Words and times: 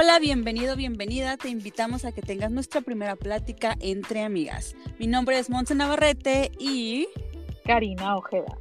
Hola, 0.00 0.20
bienvenido, 0.20 0.76
bienvenida. 0.76 1.36
Te 1.36 1.48
invitamos 1.48 2.04
a 2.04 2.12
que 2.12 2.22
tengas 2.22 2.52
nuestra 2.52 2.82
primera 2.82 3.16
plática 3.16 3.76
entre 3.80 4.22
amigas. 4.22 4.76
Mi 5.00 5.08
nombre 5.08 5.36
es 5.40 5.50
Monse 5.50 5.74
Navarrete 5.74 6.52
y... 6.56 7.08
Karina 7.64 8.16
Ojeda. 8.16 8.56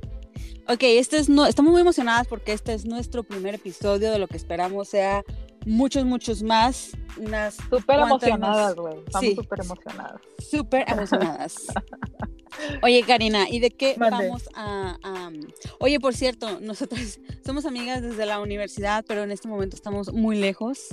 Ok, 0.68 0.81
este 0.81 1.18
es 1.18 1.29
no... 1.29 1.46
estamos 1.46 1.71
muy 1.71 1.81
emocionadas 1.81 2.28
porque 2.28 2.54
este 2.54 2.73
es 2.73 2.86
nuestro 2.86 3.23
primer 3.23 3.54
episodio 3.54 4.10
de 4.10 4.18
lo 4.18 4.28
que 4.28 4.36
esperamos 4.36 4.87
sea 4.87 5.23
muchos, 5.68 6.05
muchos 6.05 6.42
más. 6.42 6.97
Unas 7.18 7.54
súper 7.69 7.99
emocionadas, 7.99 8.74
güey. 8.74 8.96
Estamos 9.06 9.35
súper 9.35 9.60
emocionadas. 9.60 10.22
Súper 10.40 10.85
emocionadas. 10.88 11.56
Oye, 12.81 13.04
Karina, 13.04 13.47
¿y 13.47 13.60
de 13.60 13.69
qué 13.69 13.94
vamos 13.99 14.49
a, 14.56 14.97
Oye, 15.79 15.99
por 15.99 16.16
cierto, 16.16 16.59
nosotros 16.62 17.20
somos 17.45 17.67
amigas 17.67 18.02
desde 18.02 18.26
la 18.26 18.40
universidad, 18.40 19.05
pero 19.08 19.22
en 19.22 19.32
este 19.32 19.48
momento 19.48 19.76
estamos 19.76 20.12
muy 20.12 20.40
lejos. 20.40 20.88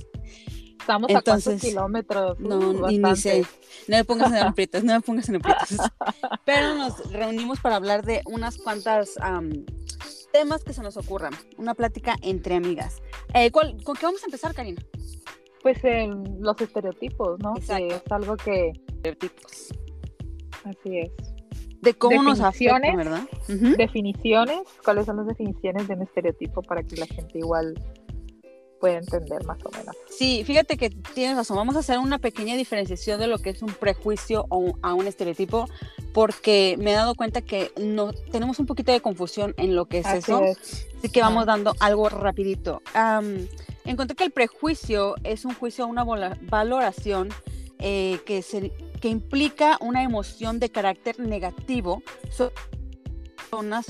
Estamos 0.84 1.15
a 1.15 1.23
cuántos 1.23 1.62
kilómetros. 1.62 2.38
No, 2.38 2.88
ni, 2.88 2.98
ni 2.98 3.16
sé. 3.16 3.47
No 3.88 3.97
me 3.97 4.05
pongas 4.05 4.30
en 4.33 4.38
aprietos, 4.38 4.84
no 4.84 4.92
me 4.92 5.01
pongas 5.01 5.27
en 5.30 5.37
aprietos. 5.37 5.79
Pero 6.45 6.75
nos 6.75 7.11
reunimos 7.11 7.59
para 7.61 7.77
hablar 7.77 8.05
de 8.05 8.20
unas 8.27 8.59
cuantas 8.59 9.15
temas 10.30 10.62
que 10.62 10.75
se 10.75 10.83
nos 10.83 10.98
ocurran. 10.98 11.33
Una 11.56 11.73
plática 11.73 12.16
entre 12.20 12.56
amigas. 12.56 13.01
Eh, 13.33 13.51
¿Con 13.51 13.78
qué 13.78 14.05
vamos 14.05 14.23
a 14.25 14.27
empezar, 14.27 14.55
Karina? 14.55 14.83
Pues 15.62 15.83
en 15.84 16.42
los 16.42 16.61
estereotipos, 16.61 17.39
¿no? 17.39 17.55
Que 17.55 17.87
es 17.87 18.03
algo 18.11 18.37
que... 18.37 18.73
Estereotipos. 18.87 19.73
Así 20.64 20.98
es 20.98 21.11
de 21.84 21.95
cómo 21.95 22.23
nos 22.23 22.41
afecta, 22.41 22.97
¿verdad? 22.97 23.28
Definiciones, 23.77 24.61
cuáles 24.83 25.06
son 25.06 25.19
las 25.19 25.27
definiciones 25.27 25.87
de 25.87 25.95
un 25.95 26.03
estereotipo 26.03 26.62
para 26.62 26.83
que 26.83 26.97
la 26.97 27.06
gente 27.06 27.39
igual 27.39 27.75
pueda 28.84 28.98
entender 28.98 29.43
más 29.47 29.56
o 29.65 29.70
menos. 29.70 29.97
Sí, 30.11 30.45
fíjate 30.45 30.77
que 30.77 30.91
tienes 30.91 31.39
razón. 31.39 31.56
Vamos 31.56 31.75
a 31.75 31.78
hacer 31.78 31.98
una 31.98 32.19
pequeña 32.19 32.55
diferenciación 32.55 33.19
de 33.19 33.28
lo 33.28 33.39
que 33.39 33.48
es 33.48 33.62
un 33.62 33.72
prejuicio 33.72 34.45
o 34.50 34.77
a 34.83 34.92
un 34.92 35.06
estereotipo, 35.06 35.70
porque 36.12 36.77
me 36.78 36.92
he 36.92 36.94
dado 36.94 37.14
cuenta 37.14 37.41
que 37.41 37.72
no 37.83 38.12
tenemos 38.12 38.59
un 38.59 38.67
poquito 38.67 38.92
de 38.92 39.00
confusión 39.00 39.55
en 39.56 39.75
lo 39.75 39.86
que 39.86 40.00
es 40.00 40.06
eso. 40.06 40.42
Así 40.98 41.09
que 41.09 41.22
vamos 41.22 41.47
dando 41.47 41.75
algo 41.81 42.11
rapidito. 42.11 42.83
encontré 43.86 44.17
que 44.17 44.25
el 44.25 44.33
prejuicio 44.33 45.14
es 45.25 45.47
un 45.47 45.55
juicio, 45.55 45.87
una 45.87 46.05
valoración 46.05 47.31
eh, 47.78 48.20
que 48.27 48.42
se 48.42 48.70
que 49.00 49.09
implica 49.09 49.78
una 49.81 50.03
emoción 50.03 50.61
de 50.61 50.69
carácter 50.69 51.20
negativo 51.20 52.03
sobre 52.31 52.55
personas 53.37 53.87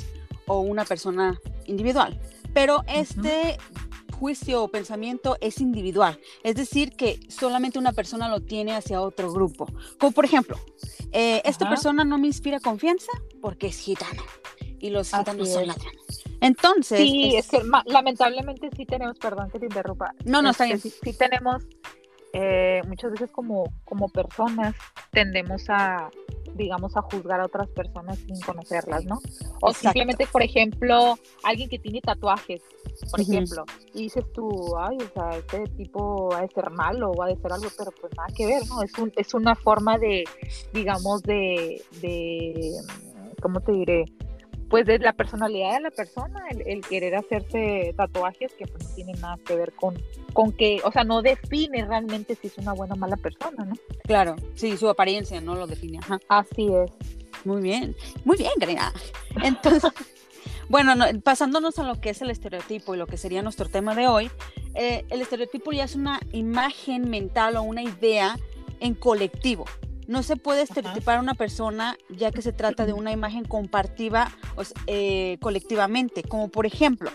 o 0.46 0.60
una 0.60 0.84
persona 0.84 1.40
individual. 1.66 2.16
Pero 2.52 2.84
este 2.86 3.58
juicio 4.14 4.62
o 4.62 4.68
pensamiento 4.68 5.36
es 5.40 5.60
individual, 5.60 6.18
es 6.42 6.54
decir, 6.54 6.96
que 6.96 7.20
solamente 7.28 7.78
una 7.78 7.92
persona 7.92 8.28
lo 8.28 8.40
tiene 8.40 8.74
hacia 8.74 9.00
otro 9.00 9.30
grupo. 9.32 9.66
Como 9.98 10.12
por 10.12 10.24
ejemplo, 10.24 10.58
eh, 11.12 11.42
esta 11.44 11.68
persona 11.68 12.04
no 12.04 12.18
me 12.18 12.26
inspira 12.26 12.60
confianza 12.60 13.12
porque 13.40 13.68
es 13.68 13.78
gitana 13.78 14.22
y 14.80 14.90
los 14.90 15.10
gitanos 15.10 15.48
son 15.50 15.66
ladrones. 15.66 16.24
Entonces. 16.40 16.98
Sí, 16.98 17.36
es, 17.36 17.48
que 17.48 17.62
lamentablemente 17.86 18.68
sí 18.76 18.84
tenemos, 18.84 19.18
perdón 19.18 19.50
que 19.50 19.58
te 19.58 19.66
interrumpa. 19.66 20.14
No, 20.24 20.42
no, 20.42 20.50
está 20.50 20.66
este, 20.66 20.88
bien. 20.88 20.94
sí 21.02 21.18
tenemos 21.18 21.64
eh, 22.32 22.82
muchas 22.88 23.12
veces 23.12 23.30
como, 23.30 23.64
como 23.84 24.08
personas 24.08 24.74
tendemos 25.10 25.64
a, 25.68 26.10
digamos, 26.54 26.96
a 26.96 27.02
juzgar 27.02 27.40
a 27.40 27.46
otras 27.46 27.68
personas 27.68 28.18
sin 28.18 28.40
conocerlas, 28.40 29.04
¿no? 29.04 29.20
O 29.60 29.72
simplemente, 29.72 30.26
por 30.26 30.42
ejemplo, 30.42 31.18
alguien 31.42 31.68
que 31.68 31.78
tiene 31.78 32.00
tatuajes, 32.00 32.62
por 33.10 33.20
ejemplo, 33.20 33.64
y 33.92 34.04
dices 34.04 34.24
tú, 34.32 34.76
ay, 34.78 34.98
o 34.98 35.12
sea, 35.12 35.38
este 35.38 35.64
tipo 35.76 36.30
va 36.30 36.40
a 36.40 36.48
ser 36.48 36.70
malo 36.70 37.10
o 37.10 37.14
va 37.14 37.26
a 37.26 37.36
ser 37.36 37.52
algo, 37.52 37.68
pero 37.76 37.90
pues 38.00 38.12
nada 38.16 38.28
que 38.36 38.46
ver, 38.46 38.66
¿no? 38.68 38.82
Es, 38.82 38.96
un, 38.98 39.12
es 39.16 39.34
una 39.34 39.54
forma 39.54 39.98
de, 39.98 40.24
digamos, 40.72 41.22
de, 41.22 41.82
de, 42.00 42.72
¿cómo 43.42 43.60
te 43.60 43.72
diré? 43.72 44.04
Pues 44.68 44.86
de 44.86 44.98
la 44.98 45.12
personalidad 45.12 45.74
de 45.74 45.80
la 45.80 45.90
persona, 45.90 46.40
el, 46.48 46.80
querer 46.82 47.14
hacerse 47.14 47.94
tatuajes 47.96 48.52
que 48.54 48.66
pues, 48.66 48.82
no 48.84 48.94
tienen 48.94 49.20
nada 49.20 49.38
que 49.44 49.56
ver 49.56 49.72
con, 49.72 50.00
con 50.32 50.52
que, 50.52 50.80
o 50.84 50.92
sea, 50.92 51.04
no 51.04 51.22
define 51.22 51.84
realmente 51.84 52.34
si 52.34 52.48
es 52.48 52.58
una 52.58 52.72
buena 52.72 52.94
o 52.94 52.96
mala 52.96 53.16
persona, 53.16 53.64
¿no? 53.64 53.74
Claro, 54.04 54.36
sí, 54.54 54.76
su 54.76 54.88
apariencia 54.88 55.40
no 55.40 55.54
lo 55.54 55.66
define. 55.66 56.00
Así 56.28 56.68
es. 56.72 56.90
Muy 57.44 57.60
bien, 57.60 57.94
muy 58.24 58.36
bien, 58.36 58.52
Karina. 58.58 58.92
Entonces, 59.42 59.92
bueno, 60.68 60.94
pasándonos 61.22 61.78
a 61.78 61.82
lo 61.84 62.00
que 62.00 62.10
es 62.10 62.22
el 62.22 62.30
estereotipo 62.30 62.94
y 62.94 62.98
lo 62.98 63.06
que 63.06 63.16
sería 63.16 63.42
nuestro 63.42 63.68
tema 63.68 63.94
de 63.94 64.06
hoy, 64.06 64.30
eh, 64.74 65.04
el 65.10 65.20
estereotipo 65.20 65.72
ya 65.72 65.84
es 65.84 65.94
una 65.94 66.20
imagen 66.32 67.10
mental 67.10 67.56
o 67.56 67.62
una 67.62 67.82
idea 67.82 68.36
en 68.80 68.94
colectivo, 68.94 69.66
no 70.06 70.22
se 70.22 70.36
puede 70.36 70.62
estereotipar 70.62 71.18
a 71.18 71.20
una 71.20 71.34
persona 71.34 71.96
ya 72.08 72.30
que 72.30 72.42
se 72.42 72.52
trata 72.52 72.86
de 72.86 72.92
una 72.92 73.12
imagen 73.12 73.44
compartida 73.44 74.36
eh, 74.86 75.38
colectivamente, 75.40 76.22
como 76.22 76.48
por 76.48 76.66
ejemplo, 76.66 77.10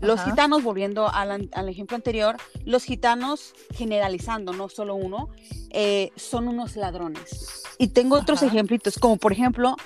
los 0.00 0.20
gitanos, 0.22 0.62
volviendo 0.62 1.08
al, 1.08 1.48
ejemplo 1.68 1.96
anterior, 1.96 2.36
los 2.64 2.84
gitanos, 2.84 3.54
generalizando, 3.72 4.52
no 4.52 4.68
solo 4.68 4.94
uno, 4.94 5.30
eh, 5.70 6.10
son 6.16 6.48
unos 6.48 6.76
ladrones. 6.76 7.62
Y 7.78 7.88
tengo 7.88 8.16
otros 8.16 8.42
ejemplitos, 8.42 8.98
como 8.98 9.16
por 9.16 9.32
ejemplo, 9.32 9.76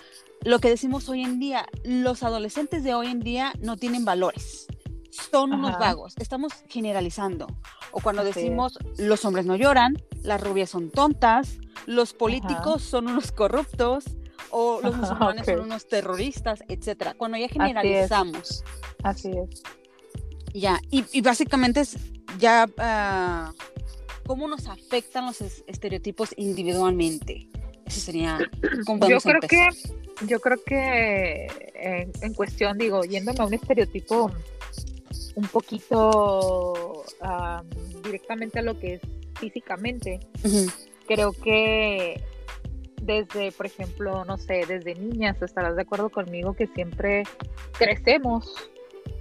lo 0.42 0.58
que 0.58 0.70
decimos 0.70 1.08
hoy 1.08 1.22
en 1.22 1.38
día, 1.38 1.66
los 1.84 2.24
adolescentes 2.24 2.82
de 2.82 2.94
hoy 2.94 3.08
en 3.08 3.20
día 3.20 3.52
no 3.60 3.76
tienen 3.76 4.04
valores 4.04 4.66
son 5.30 5.52
unos 5.52 5.78
vagos. 5.78 6.14
Estamos 6.18 6.52
generalizando. 6.68 7.46
O 7.92 8.00
cuando 8.00 8.24
decimos 8.24 8.78
los 8.96 9.24
hombres 9.24 9.46
no 9.46 9.56
lloran, 9.56 9.96
las 10.22 10.40
rubias 10.40 10.70
son 10.70 10.90
tontas, 10.90 11.58
los 11.86 12.12
políticos 12.12 12.82
son 12.82 13.08
unos 13.08 13.32
corruptos 13.32 14.04
o 14.50 14.80
los 14.82 14.96
musulmanes 14.96 15.46
son 15.46 15.60
unos 15.60 15.88
terroristas, 15.88 16.62
etcétera. 16.68 17.14
Cuando 17.14 17.38
ya 17.38 17.48
generalizamos. 17.48 18.64
Así 19.02 19.30
es. 19.30 19.62
Ya, 20.54 20.80
y, 20.90 21.20
básicamente 21.20 21.80
es 21.80 21.96
ya 22.38 22.66
uh, 22.66 23.52
cómo 24.26 24.48
nos 24.48 24.66
afectan 24.66 25.26
los 25.26 25.40
estereotipos 25.40 26.34
individualmente. 26.36 27.48
Eso 27.86 28.00
sería 28.00 28.38
yo 29.08 29.20
creo 29.20 29.40
que 29.40 29.68
yo 30.26 30.40
creo 30.40 30.58
que 30.64 31.46
en, 32.20 32.34
cuestión 32.34 32.76
digo 32.76 33.04
yéndome 33.04 33.38
a 33.40 33.46
un 33.46 33.54
estereotipo 33.54 34.32
un 35.34 35.46
poquito 35.48 37.04
directamente 38.02 38.58
a 38.58 38.62
lo 38.62 38.78
que 38.78 38.94
es 38.94 39.00
físicamente. 39.38 40.20
Creo 41.06 41.32
que 41.32 42.22
desde, 43.00 43.52
por 43.52 43.66
ejemplo, 43.66 44.24
no 44.24 44.36
sé, 44.36 44.64
desde 44.66 44.94
niñas, 44.94 45.40
estarás 45.40 45.76
de 45.76 45.82
acuerdo 45.82 46.10
conmigo 46.10 46.54
que 46.54 46.66
siempre 46.66 47.22
crecemos 47.78 48.70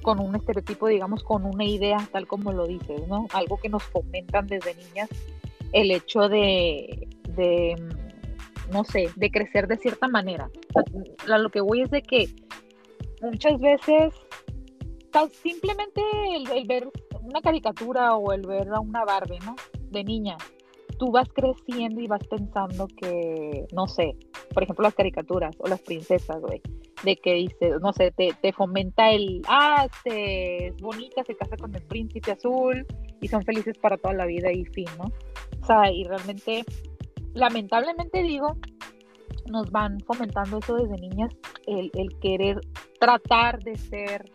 con 0.01 0.19
un 0.19 0.35
estereotipo, 0.35 0.87
digamos, 0.87 1.23
con 1.23 1.45
una 1.45 1.65
idea, 1.65 1.97
tal 2.11 2.27
como 2.27 2.51
lo 2.51 2.65
dices, 2.65 3.07
¿no? 3.07 3.27
Algo 3.33 3.57
que 3.57 3.69
nos 3.69 3.83
fomentan 3.83 4.47
desde 4.47 4.75
niñas, 4.75 5.09
el 5.73 5.91
hecho 5.91 6.29
de, 6.29 7.07
de 7.29 7.75
no 8.71 8.83
sé, 8.83 9.09
de 9.15 9.31
crecer 9.31 9.67
de 9.67 9.77
cierta 9.77 10.07
manera. 10.07 10.49
lo 11.25 11.49
que 11.49 11.61
voy 11.61 11.81
es 11.81 11.91
de 11.91 12.01
que 12.01 12.29
muchas 13.21 13.59
veces 13.59 14.13
simplemente 15.41 16.01
el, 16.35 16.67
ver 16.67 16.89
una 17.21 17.41
caricatura 17.41 18.15
o 18.15 18.31
el 18.33 18.41
ver 18.45 18.69
a 18.69 18.79
una 18.79 19.03
Barbie, 19.05 19.39
¿no? 19.45 19.55
De 19.89 20.03
niña, 20.03 20.37
tú 20.97 21.11
vas 21.11 21.27
creciendo 21.33 22.01
y 22.01 22.07
vas 22.07 22.25
pensando 22.27 22.87
que, 22.87 23.65
no 23.73 23.87
sé, 23.87 24.15
por 24.53 24.63
ejemplo 24.63 24.83
las 24.83 24.95
caricaturas 24.95 25.55
o 25.59 25.67
las 25.67 25.81
princesas, 25.81 26.39
güey, 26.41 26.61
de 27.03 27.15
que 27.17 27.33
dice, 27.33 27.71
no 27.81 27.93
sé, 27.93 28.11
te, 28.11 28.33
te 28.41 28.51
fomenta 28.53 29.11
el, 29.11 29.41
ah, 29.47 29.87
este, 29.91 30.67
es 30.67 30.77
bonita, 30.77 31.23
se 31.23 31.35
casa 31.35 31.57
con 31.57 31.73
el 31.75 31.83
príncipe 31.83 32.31
azul 32.31 32.85
y 33.21 33.27
son 33.27 33.43
felices 33.43 33.77
para 33.77 33.97
toda 33.97 34.13
la 34.13 34.25
vida 34.25 34.51
y 34.51 34.65
fin, 34.65 34.87
¿no? 34.97 35.05
O 35.61 35.65
sea, 35.65 35.91
y 35.91 36.03
realmente, 36.03 36.63
lamentablemente 37.33 38.23
digo, 38.23 38.57
nos 39.45 39.71
van 39.71 39.99
fomentando 40.01 40.57
eso 40.57 40.75
desde 40.75 40.97
niñas, 40.97 41.33
el, 41.65 41.91
el 41.93 42.17
querer 42.19 42.59
tratar 42.99 43.59
de 43.63 43.75
ser 43.77 44.25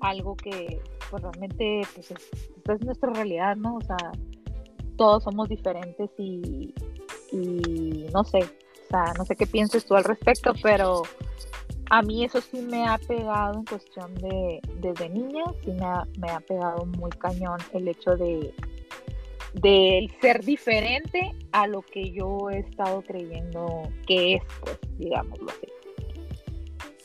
algo 0.00 0.36
que 0.36 0.80
pues, 1.10 1.22
realmente 1.22 1.82
pues, 1.94 2.10
es, 2.10 2.84
nuestra 2.84 3.10
realidad, 3.10 3.56
¿no? 3.56 3.76
O 3.76 3.80
sea, 3.80 3.96
todos 4.96 5.24
somos 5.24 5.48
diferentes 5.48 6.10
y, 6.18 6.74
no 8.12 8.24
sé, 8.24 8.38
o 8.38 8.88
sea, 8.90 9.12
no 9.16 9.24
sé 9.24 9.36
qué 9.36 9.46
pienses 9.46 9.84
tú 9.84 9.94
al 9.94 10.04
respecto, 10.04 10.52
pero 10.62 11.02
a 11.90 12.02
mí 12.02 12.24
eso 12.24 12.40
sí 12.40 12.60
me 12.60 12.86
ha 12.86 12.98
pegado 12.98 13.54
en 13.54 13.64
cuestión 13.64 14.14
de, 14.16 14.60
desde 14.78 15.08
niña, 15.08 15.44
sí 15.64 15.72
me 15.72 15.84
ha, 15.84 16.06
me 16.18 16.30
ha 16.30 16.40
pegado 16.40 16.86
muy 16.86 17.10
cañón 17.10 17.58
el 17.72 17.88
hecho 17.88 18.16
de, 18.16 18.54
de 19.54 20.10
ser 20.20 20.44
diferente 20.44 21.34
a 21.52 21.66
lo 21.66 21.82
que 21.82 22.12
yo 22.12 22.50
he 22.50 22.60
estado 22.60 23.02
creyendo 23.02 23.82
que 24.06 24.34
es, 24.34 24.42
pues, 24.60 24.78
digámoslo 24.98 25.50
así. 25.50 25.79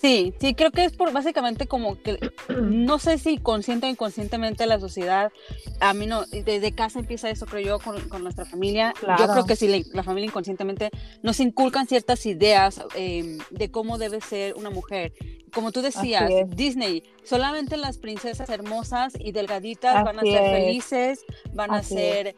Sí, 0.06 0.36
sí, 0.40 0.54
creo 0.54 0.70
que 0.70 0.86
es 0.86 0.96
por 0.96 1.12
básicamente 1.12 1.66
como 1.66 2.00
que, 2.00 2.20
no 2.62 3.00
sé 3.00 3.18
si 3.18 3.40
consciente 3.40 3.88
o 3.88 3.90
inconscientemente 3.90 4.68
la 4.68 4.80
sociedad, 4.80 5.32
a 5.80 5.96
mí 5.96 6.06
no, 6.06 6.26
desde 6.28 6.74
casa 6.74 7.00
empieza 7.00 7.28
eso, 7.32 7.48
creo 7.48 7.80
yo, 7.80 7.80
con, 7.80 8.22
nuestra 8.22 8.46
familia. 8.46 8.94
Yo 9.18 9.28
creo 9.28 9.46
que 9.46 9.56
si 9.56 9.84
la, 9.92 10.04
familia 10.04 10.28
inconscientemente 10.28 10.92
nos 11.24 11.40
inculcan 11.40 11.88
ciertas 11.88 12.24
ideas 12.28 12.82
em, 12.94 13.40
de 13.50 13.72
cómo 13.72 13.98
debe 13.98 14.22
ser 14.22 14.54
una 14.54 14.70
mujer. 14.70 15.12
Como 15.52 15.72
tú 15.72 15.82
decías, 15.82 16.30
Disney, 16.50 17.02
solamente 17.24 17.76
las 17.76 17.98
princesas 17.98 18.50
hermosas 18.50 19.14
y 19.18 19.32
delgaditas 19.32 20.04
van 20.04 20.20
a 20.20 20.22
ser 20.22 20.52
felices, 20.52 21.26
van 21.52 21.72
a 21.72 21.82
ser... 21.82 22.36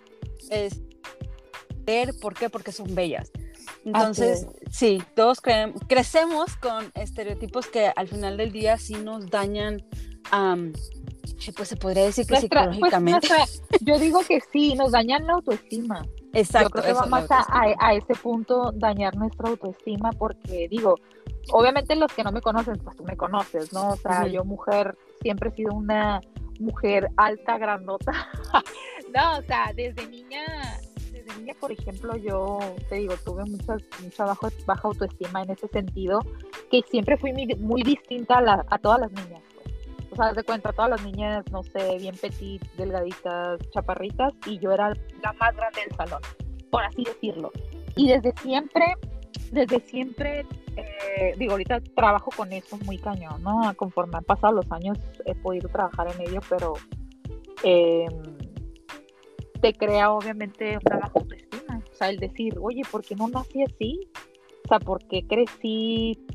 Es, 0.49 0.81
¿Por 2.21 2.33
qué? 2.33 2.49
Porque 2.49 2.71
son 2.71 2.95
bellas. 2.95 3.29
Entonces, 3.85 4.47
sí, 4.69 5.01
todos 5.15 5.39
crecemos 5.87 6.55
con 6.57 6.91
estereotipos 6.95 7.67
que 7.67 7.91
al 7.95 8.07
final 8.07 8.37
del 8.37 8.51
día 8.51 8.77
sí 8.77 8.95
nos 8.95 9.29
dañan, 9.29 9.83
pues 11.55 11.69
se 11.69 11.75
podría 11.77 12.03
decir 12.05 12.25
que 12.25 12.31
pues, 12.31 12.41
psicológicamente. 12.41 13.27
yo 13.81 13.97
digo 13.99 14.21
que 14.27 14.41
sí, 14.51 14.75
nos 14.75 14.91
dañan 14.91 15.27
la 15.27 15.33
autoestima. 15.33 16.05
Exacto. 16.33 16.69
Yo 16.69 16.81
creo 16.81 16.95
que 16.95 17.01
va 17.01 17.05
más 17.07 17.27
a, 17.29 17.93
ese 17.93 18.13
punto 18.15 18.71
dañar 18.73 19.15
nuestra 19.15 19.49
autoestima 19.49 20.11
porque 20.11 20.67
digo, 20.69 20.95
obviamente 21.51 21.95
los 21.95 22.11
que 22.11 22.23
no 22.23 22.31
me 22.31 22.41
conocen, 22.41 22.77
pues 22.83 22.95
tú 22.97 23.03
me 23.03 23.15
conoces, 23.15 23.73
¿no? 23.73 23.89
O 23.89 23.95
sea, 23.95 24.27
yo 24.27 24.43
mujer, 24.43 24.97
siempre 25.21 25.49
he 25.49 25.53
sido 25.53 25.73
una 25.73 26.21
mujer 26.59 27.09
alta, 27.17 27.57
grandota. 27.57 28.11
no, 29.15 29.37
o 29.37 29.41
sea, 29.43 29.71
desde 29.75 30.07
niña 30.07 30.76
niña, 31.37 31.53
por 31.59 31.71
ejemplo, 31.71 32.15
yo 32.17 32.59
te 32.89 32.95
digo, 32.95 33.15
tuve 33.23 33.45
mucha, 33.45 33.77
mucha 34.03 34.25
bajo, 34.25 34.49
baja 34.65 34.87
autoestima 34.87 35.43
en 35.43 35.51
ese 35.51 35.67
sentido, 35.67 36.19
que 36.71 36.81
siempre 36.89 37.17
fui 37.17 37.31
muy, 37.59 37.83
distinta 37.83 38.39
a, 38.39 38.65
a, 38.69 38.77
todas 38.77 38.99
las 38.99 39.11
niñas. 39.11 39.41
Pues. 39.55 40.11
O 40.11 40.15
sea, 40.15 40.33
de 40.33 40.43
cuenta, 40.43 40.73
todas 40.73 40.89
las 40.91 41.03
niñas, 41.03 41.45
no 41.51 41.63
sé, 41.63 41.97
bien 41.99 42.15
petit, 42.15 42.61
delgaditas, 42.77 43.59
chaparritas, 43.71 44.33
y 44.45 44.59
yo 44.59 44.71
era 44.71 44.89
la 45.23 45.33
más 45.33 45.55
grande 45.55 45.81
del 45.81 45.95
salón, 45.95 46.21
por 46.69 46.83
así 46.83 47.03
decirlo. 47.03 47.51
Y 47.95 48.09
desde 48.09 48.33
siempre, 48.41 48.95
desde 49.51 49.79
siempre, 49.81 50.45
eh, 50.75 51.33
digo, 51.37 51.53
ahorita 51.53 51.81
trabajo 51.95 52.31
con 52.35 52.51
eso 52.53 52.77
muy 52.85 52.97
cañón, 52.97 53.41
¿no? 53.43 53.73
Conforme 53.75 54.17
han 54.17 54.23
pasado 54.23 54.53
los 54.53 54.71
años 54.71 54.97
he 55.25 55.35
podido 55.35 55.69
trabajar 55.69 56.07
en 56.13 56.27
ello, 56.27 56.41
pero... 56.49 56.73
Eh, 57.63 58.07
te 59.57 59.73
crea 59.73 60.11
obviamente 60.11 60.77
una 60.85 60.97
baja 60.97 61.11
autoestima. 61.15 61.83
O 61.91 61.95
sea, 61.95 62.09
el 62.09 62.17
decir, 62.17 62.57
oye, 62.61 62.81
¿por 62.89 63.03
qué 63.03 63.15
no 63.15 63.27
nací 63.27 63.63
así? 63.63 64.09
O 64.65 64.67
sea, 64.67 64.79
¿por 64.79 65.05
qué 65.07 65.25
crecí 65.27 66.25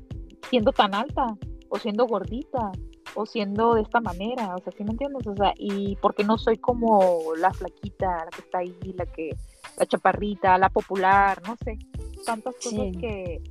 siendo 0.48 0.72
tan 0.72 0.94
alta? 0.94 1.26
O 1.68 1.78
siendo 1.78 2.06
gordita, 2.06 2.72
o 3.14 3.26
siendo 3.26 3.74
de 3.74 3.82
esta 3.82 4.00
manera, 4.00 4.54
o 4.54 4.62
sea, 4.62 4.72
¿sí 4.76 4.84
me 4.84 4.90
entiendes? 4.90 5.26
O 5.26 5.34
sea, 5.36 5.52
y 5.56 5.96
porque 5.96 6.24
no 6.24 6.38
soy 6.38 6.58
como 6.58 7.22
la 7.36 7.52
flaquita, 7.52 8.24
la 8.24 8.30
que 8.30 8.40
está 8.40 8.58
ahí, 8.58 8.94
la 8.94 9.06
que, 9.06 9.30
la 9.78 9.86
chaparrita, 9.86 10.58
la 10.58 10.68
popular, 10.68 11.40
no 11.46 11.56
sé, 11.64 11.78
tantas 12.24 12.54
cosas 12.56 12.96
que, 13.00 13.42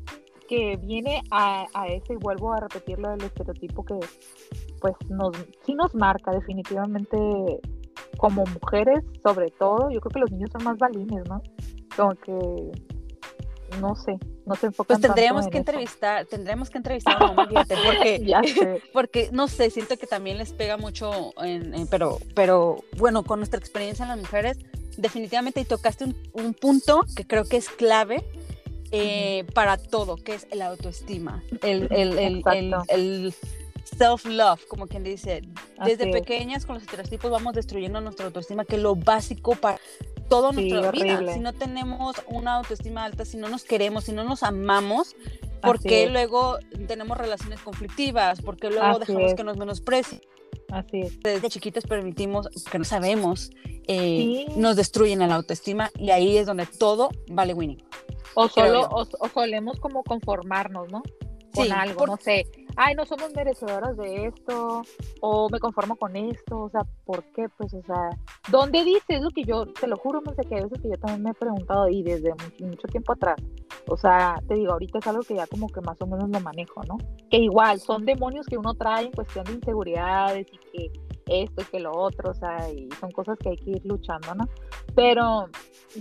que 0.47 0.77
viene 0.77 1.21
a, 1.31 1.65
a 1.73 1.87
eso 1.87 2.13
y 2.13 2.17
vuelvo 2.17 2.53
a 2.53 2.59
repetirlo 2.59 3.09
del 3.09 3.23
estereotipo 3.23 3.83
que 3.85 3.95
pues 4.79 4.95
nos, 5.09 5.35
sí 5.65 5.75
nos 5.75 5.93
marca 5.93 6.31
definitivamente 6.31 7.17
como 8.17 8.43
mujeres, 8.45 8.99
sobre 9.23 9.49
todo, 9.51 9.89
yo 9.91 9.99
creo 10.01 10.11
que 10.11 10.19
los 10.19 10.31
niños 10.31 10.49
son 10.51 10.63
más 10.63 10.77
balines, 10.77 11.27
¿no? 11.27 11.41
Como 11.95 12.15
que, 12.15 12.71
no 13.79 13.95
sé, 13.95 14.17
no 14.45 14.55
se 14.55 14.67
enfocan 14.67 14.97
Pues 14.97 15.01
tendríamos 15.01 15.47
que 15.47 15.57
entrevistar, 15.57 16.25
tendríamos 16.25 16.69
que 16.69 16.77
entrevistar 16.77 17.21
a 17.21 17.27
mamá, 17.27 17.49
porque, 17.85 18.81
porque, 18.93 19.29
no 19.31 19.47
sé, 19.47 19.69
siento 19.69 19.97
que 19.97 20.07
también 20.07 20.37
les 20.37 20.53
pega 20.53 20.77
mucho, 20.77 21.33
en, 21.43 21.87
pero, 21.87 22.19
pero 22.35 22.77
bueno, 22.97 23.23
con 23.23 23.39
nuestra 23.39 23.59
experiencia 23.59 24.03
en 24.03 24.09
las 24.09 24.19
mujeres, 24.19 24.57
definitivamente 24.97 25.61
y 25.61 25.65
tocaste 25.65 26.05
un, 26.33 26.53
punto 26.53 27.05
que 27.15 27.25
creo 27.25 27.45
que 27.45 27.57
es 27.57 27.69
clave 27.69 28.25
eh, 28.91 29.45
para 29.53 29.77
todo, 29.77 30.17
que 30.17 30.35
es 30.35 30.47
el 30.51 30.61
autoestima, 30.61 31.43
el, 31.61 31.87
el, 31.91 32.19
el, 32.19 32.43
el 32.89 33.33
self-love, 33.83 34.65
como 34.67 34.87
quien 34.87 35.03
dice. 35.03 35.41
Desde 35.85 36.11
pequeñas 36.11 36.65
con 36.65 36.75
los 36.75 36.83
estereotipos 36.83 37.31
vamos 37.31 37.53
destruyendo 37.53 38.01
nuestra 38.01 38.27
autoestima, 38.27 38.65
que 38.65 38.75
es 38.75 38.81
lo 38.81 38.95
básico 38.95 39.55
para 39.55 39.79
toda 40.29 40.51
nuestra 40.51 40.91
vida. 40.91 41.33
Si 41.33 41.39
no 41.39 41.53
tenemos 41.53 42.15
una 42.27 42.55
autoestima 42.55 43.03
alta, 43.03 43.25
si 43.25 43.37
no 43.37 43.49
nos 43.49 43.63
queremos, 43.63 44.05
si 44.05 44.13
no 44.13 44.23
nos 44.23 44.43
amamos, 44.43 45.15
¿por 45.61 45.79
qué 45.79 46.09
luego 46.09 46.57
tenemos 46.87 47.17
relaciones 47.17 47.59
conflictivas? 47.61 48.41
¿Por 48.41 48.57
qué 48.57 48.69
luego 48.69 48.99
dejamos 48.99 49.33
que 49.33 49.43
nos 49.43 49.57
menosprecien? 49.57 50.21
Así 50.69 51.01
es. 51.01 51.19
Desde 51.19 51.49
chiquitas 51.49 51.85
permitimos 51.85 52.47
que 52.71 52.79
no 52.79 52.85
sabemos, 52.85 53.51
eh, 53.87 54.45
nos 54.55 54.77
destruyen 54.77 55.19
la 55.19 55.35
autoestima 55.35 55.91
y 55.95 56.11
ahí 56.11 56.37
es 56.37 56.47
donde 56.47 56.65
todo 56.65 57.09
vale 57.27 57.53
winning. 57.53 57.83
O 58.35 58.47
solo, 58.47 58.87
o, 58.89 59.05
solemos 59.33 59.79
como 59.81 60.03
conformarnos, 60.03 60.89
¿no? 60.89 61.03
Con 61.53 61.73
algo, 61.73 62.07
no 62.07 62.15
sé 62.15 62.45
ay, 62.75 62.95
no 62.95 63.05
somos 63.05 63.33
merecedoras 63.35 63.97
de 63.97 64.27
esto, 64.27 64.81
o 65.21 65.49
me 65.49 65.59
conformo 65.59 65.95
con 65.95 66.15
esto, 66.15 66.59
o 66.59 66.69
sea, 66.69 66.81
¿por 67.05 67.23
qué? 67.33 67.47
Pues, 67.57 67.73
o 67.73 67.81
sea, 67.83 68.09
¿dónde 68.49 68.83
dice? 68.83 69.15
Es 69.15 69.21
lo 69.21 69.29
que 69.29 69.43
yo, 69.43 69.65
te 69.65 69.87
lo 69.87 69.97
juro, 69.97 70.21
no 70.21 70.33
sé 70.33 70.43
qué, 70.43 70.55
veces 70.55 70.81
que 70.81 70.89
yo 70.89 70.97
también 70.97 71.23
me 71.23 71.29
he 71.31 71.33
preguntado 71.33 71.87
y 71.89 72.03
desde 72.03 72.33
mucho, 72.59 72.87
tiempo 72.87 73.13
atrás, 73.13 73.37
o 73.87 73.97
sea, 73.97 74.35
te 74.47 74.55
digo, 74.55 74.73
ahorita 74.73 74.99
es 74.99 75.07
algo 75.07 75.21
que 75.21 75.35
ya 75.35 75.47
como 75.47 75.67
que 75.67 75.81
más 75.81 76.01
o 76.01 76.07
menos 76.07 76.29
lo 76.29 76.39
manejo, 76.39 76.81
¿no? 76.83 76.97
Que 77.29 77.37
igual 77.37 77.79
son 77.79 78.05
demonios 78.05 78.45
que 78.45 78.57
uno 78.57 78.73
trae 78.73 79.05
en 79.05 79.11
cuestión 79.11 79.45
de 79.45 79.53
inseguridades 79.53 80.47
y 80.51 80.57
que 80.57 80.91
esto 81.31 81.61
y 81.61 81.65
que 81.65 81.79
lo 81.79 81.91
otro, 81.91 82.31
o 82.31 82.33
sea, 82.33 82.71
y 82.71 82.89
son 82.99 83.11
cosas 83.11 83.37
que 83.39 83.49
hay 83.49 83.57
que 83.57 83.71
ir 83.71 83.85
luchando, 83.85 84.35
¿no? 84.35 84.47
Pero 84.95 85.47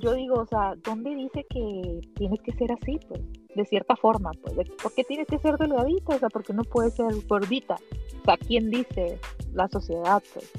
yo 0.01 0.15
digo, 0.15 0.41
o 0.41 0.47
sea, 0.47 0.75
¿dónde 0.85 1.15
dice 1.15 1.47
que 1.49 2.01
tienes 2.17 2.41
que 2.43 2.53
ser 2.53 2.73
así? 2.73 2.99
Pues, 3.09 3.21
de 3.55 3.65
cierta 3.65 3.97
forma, 3.97 4.31
pues, 4.43 4.69
¿por 4.83 4.93
qué 4.95 5.05
tienes 5.05 5.27
que 5.27 5.39
ser 5.39 5.57
delgadita? 5.57 6.17
O 6.17 6.19
sea, 6.19 6.29
¿por 6.29 6.45
qué 6.45 6.53
no 6.53 6.65
puedes 6.65 6.95
ser 6.95 7.09
gordita? 7.29 7.77
O 8.21 8.25
sea, 8.25 8.37
¿quién 8.37 8.71
dice? 8.71 9.19
La 9.53 9.69
sociedad, 9.69 10.23
pues. 10.33 10.51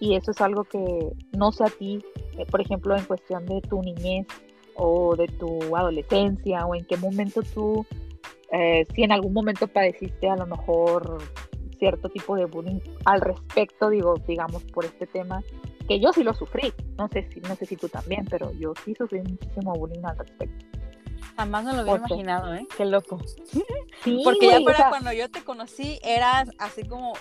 Y 0.00 0.14
eso 0.14 0.30
es 0.30 0.40
algo 0.40 0.64
que 0.64 1.12
no 1.36 1.52
sé 1.52 1.64
a 1.64 1.68
ti, 1.68 2.02
eh, 2.38 2.46
por 2.46 2.60
ejemplo, 2.60 2.96
en 2.96 3.04
cuestión 3.04 3.44
de 3.46 3.60
tu 3.60 3.82
niñez 3.82 4.26
o 4.74 5.14
de 5.14 5.26
tu 5.26 5.76
adolescencia 5.76 6.64
o 6.66 6.74
en 6.74 6.84
qué 6.86 6.96
momento 6.96 7.42
tú, 7.54 7.84
eh, 8.50 8.86
si 8.94 9.02
en 9.02 9.12
algún 9.12 9.32
momento 9.32 9.68
padeciste 9.68 10.28
a 10.28 10.36
lo 10.36 10.46
mejor 10.46 11.18
cierto 11.80 12.08
tipo 12.08 12.36
de 12.36 12.44
bullying 12.44 12.78
al 13.04 13.20
respecto, 13.20 13.90
digo, 13.90 14.14
digamos, 14.28 14.62
por 14.64 14.84
este 14.84 15.08
tema, 15.08 15.42
que 15.88 15.98
yo 15.98 16.12
sí 16.12 16.22
lo 16.22 16.34
sufrí, 16.34 16.72
no 16.96 17.08
sé 17.08 17.28
si, 17.32 17.40
no 17.40 17.56
sé 17.56 17.66
si 17.66 17.76
tú 17.76 17.88
también, 17.88 18.24
pero 18.30 18.52
yo 18.52 18.72
sí 18.84 18.94
sufrí 18.94 19.20
muchísimo 19.22 19.72
bullying 19.72 20.04
al 20.04 20.18
respecto. 20.18 20.66
Jamás 21.36 21.64
no 21.64 21.72
lo 21.72 21.80
había 21.80 21.96
imaginado, 21.96 22.54
¿eh? 22.54 22.66
Qué 22.76 22.84
loco. 22.84 23.16
Porque 24.24 24.48
ya 24.50 24.60
para 24.60 24.90
cuando 24.90 25.12
yo 25.12 25.30
te 25.30 25.42
conocí 25.42 25.98
eras 26.02 26.50
así 26.58 26.84
como 26.84 27.14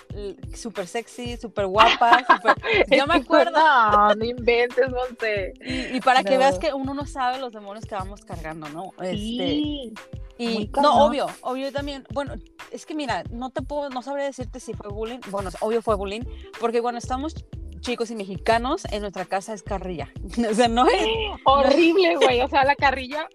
súper 0.54 0.88
sexy, 0.88 1.38
súper 1.38 1.68
guapa. 1.68 2.26
Yo 2.92 3.08
me 3.08 3.16
acuerdo. 3.16 3.58
No, 3.58 4.16
no 4.16 4.26
inventes, 4.26 4.90
Monte. 4.90 5.54
Y, 5.62 5.98
y 5.98 6.02
para 6.02 6.24
que 6.24 6.38
veas 6.38 6.60
que 6.60 6.74
uno 6.74 6.94
no 6.94 7.06
sabe 7.06 7.40
los 7.40 7.54
demonios 7.54 7.86
que 7.86 7.96
vamos 7.96 8.26
cargando, 8.26 8.68
¿no? 8.70 8.92
Sí. 9.10 9.94
Y 10.40 10.72
no, 10.82 11.06
obvio, 11.06 11.28
obvio 11.42 11.72
también. 11.72 12.06
Bueno, 12.14 12.34
es 12.72 12.86
que 12.86 12.96
mira, 12.96 13.24
no 13.30 13.52
te 13.52 13.62
puedo, 13.62 13.90
no 13.90 14.02
sabré 14.02 14.24
decirte 14.24 14.60
si 14.60 14.74
fue 14.74 14.90
bullying. 14.90 15.20
Bueno, 15.30 15.50
obvio 15.60 15.82
fue 15.82 15.96
bullying, 15.96 16.22
porque 16.60 16.82
cuando 16.82 16.98
estamos 16.98 17.36
chicos 17.82 18.10
y 18.10 18.16
mexicanos, 18.16 18.86
en 18.92 19.02
nuestra 19.02 19.26
casa 19.26 19.54
es 19.54 19.62
carrilla. 19.62 20.10
O 20.50 20.54
sea, 20.54 20.70
no 20.70 20.88
es. 20.88 21.08
Horrible, 21.46 22.16
güey. 22.16 22.42
O 22.42 22.48
sea, 22.48 22.64
la 22.64 22.76
carrilla 22.76 23.28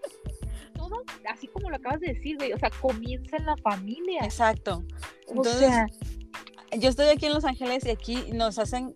así 1.31 1.49
como 1.49 1.71
lo 1.71 1.77
acabas 1.77 2.01
de 2.01 2.15
decir, 2.15 2.37
güey, 2.37 2.53
o 2.53 2.59
sea, 2.59 2.71
comienza 2.71 3.37
en 3.37 3.47
la 3.47 3.57
familia. 3.57 4.21
Exacto. 4.23 4.85
Entonces, 5.29 5.71
yo 6.79 6.89
estoy 6.89 7.09
aquí 7.09 7.27
en 7.27 7.35
Los 7.35 7.45
Ángeles 7.45 7.85
y 7.87 7.91
aquí 7.91 8.33
nos 8.33 8.59
hacen 8.59 8.95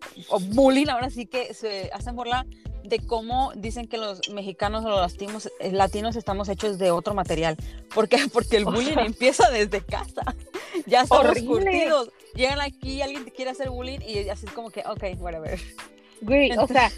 bullying, 0.53 0.87
ahora 0.87 1.09
sí 1.09 1.25
que 1.25 1.53
se 1.53 1.89
hacen 1.93 2.15
burla 2.15 2.45
de 2.83 2.99
cómo 2.99 3.51
dicen 3.55 3.87
que 3.87 3.97
los 3.97 4.29
mexicanos 4.29 4.85
o 4.85 4.89
los 4.89 4.99
latinos, 4.99 5.51
eh, 5.59 5.71
latinos 5.71 6.15
estamos 6.15 6.49
hechos 6.49 6.77
de 6.77 6.91
otro 6.91 7.13
material. 7.13 7.57
¿Por 7.93 8.07
qué? 8.07 8.17
Porque 8.33 8.57
el 8.57 8.65
bullying 8.65 8.97
empieza 8.97 9.49
desde 9.49 9.81
casa. 9.81 10.21
Ya 10.85 11.01
estamos 11.01 11.37
curtidos. 11.41 12.09
Llegan 12.35 12.61
aquí, 12.61 13.01
alguien 13.01 13.25
te 13.25 13.31
quiere 13.31 13.51
hacer 13.51 13.69
bullying 13.69 13.99
y 13.99 14.29
así 14.29 14.45
es 14.45 14.51
como 14.53 14.69
que, 14.71 14.81
ok, 14.81 15.19
whatever. 15.19 15.59
Güey, 16.21 16.51
o 16.57 16.67
sea, 16.67 16.89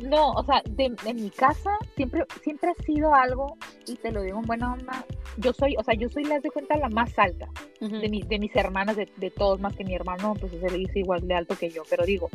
no, 0.00 0.32
o 0.32 0.44
sea, 0.44 0.62
de, 0.68 0.94
en 1.04 1.16
mi 1.16 1.30
casa 1.30 1.70
siempre, 1.94 2.24
siempre 2.42 2.70
ha 2.70 2.82
sido 2.82 3.14
algo, 3.14 3.56
y 3.86 3.94
te 3.96 4.12
lo 4.12 4.22
digo 4.22 4.38
en 4.38 4.46
buena 4.46 4.72
onda, 4.72 5.04
yo 5.38 5.52
soy, 5.52 5.76
o 5.78 5.82
sea, 5.82 5.94
yo 5.94 6.08
soy, 6.08 6.24
las 6.24 6.42
de 6.42 6.50
cuenta, 6.50 6.76
la 6.76 6.88
más 6.88 7.18
alta 7.18 7.48
de, 7.80 8.08
mi, 8.08 8.22
de 8.22 8.38
mis 8.38 8.54
hermanas, 8.54 8.96
de, 8.96 9.08
de, 9.16 9.30
todos, 9.30 9.60
más 9.60 9.74
que 9.74 9.84
mi 9.84 9.94
hermano, 9.94 10.34
pues 10.38 10.52
es 10.52 10.96
igual 10.96 11.26
de 11.26 11.34
alto 11.34 11.56
que 11.56 11.70
yo, 11.70 11.82
pero 11.88 12.04
digo, 12.04 12.28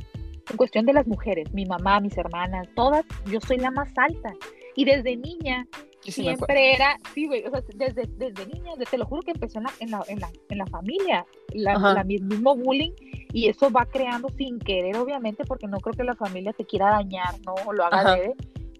en 0.51 0.57
cuestión 0.57 0.85
de 0.85 0.93
las 0.93 1.07
mujeres, 1.07 1.51
mi 1.53 1.65
mamá, 1.65 1.99
mis 1.99 2.17
hermanas, 2.17 2.67
todas, 2.75 3.05
yo 3.25 3.39
soy 3.41 3.57
la 3.57 3.71
más 3.71 3.89
alta. 3.97 4.33
Y 4.75 4.85
desde 4.85 5.17
niña 5.17 5.67
siempre 6.01 6.73
era, 6.73 6.97
sí, 7.13 7.27
güey, 7.27 7.45
o 7.45 7.51
sea, 7.51 7.61
desde, 7.75 8.07
desde 8.17 8.45
niña, 8.47 8.71
te 8.89 8.97
lo 8.97 9.05
juro 9.05 9.21
que 9.21 9.31
empezó 9.31 9.59
en 9.59 9.65
la, 9.65 9.73
en 9.79 9.91
la, 9.91 10.03
en 10.07 10.19
la, 10.19 10.29
en 10.49 10.57
la 10.57 10.65
familia, 10.67 11.25
la, 11.53 12.03
mismo 12.03 12.55
bullying, 12.55 12.91
y 13.33 13.47
eso 13.47 13.69
va 13.71 13.85
creando 13.85 14.29
sin 14.29 14.59
querer, 14.59 14.97
obviamente, 14.97 15.45
porque 15.45 15.67
no 15.67 15.79
creo 15.79 15.93
que 15.93 16.03
la 16.03 16.15
familia 16.15 16.53
te 16.53 16.65
quiera 16.65 16.91
dañar, 16.91 17.35
¿no? 17.45 17.53
O 17.65 17.73
lo 17.73 17.85
haga 17.85 18.15
de, 18.15 18.35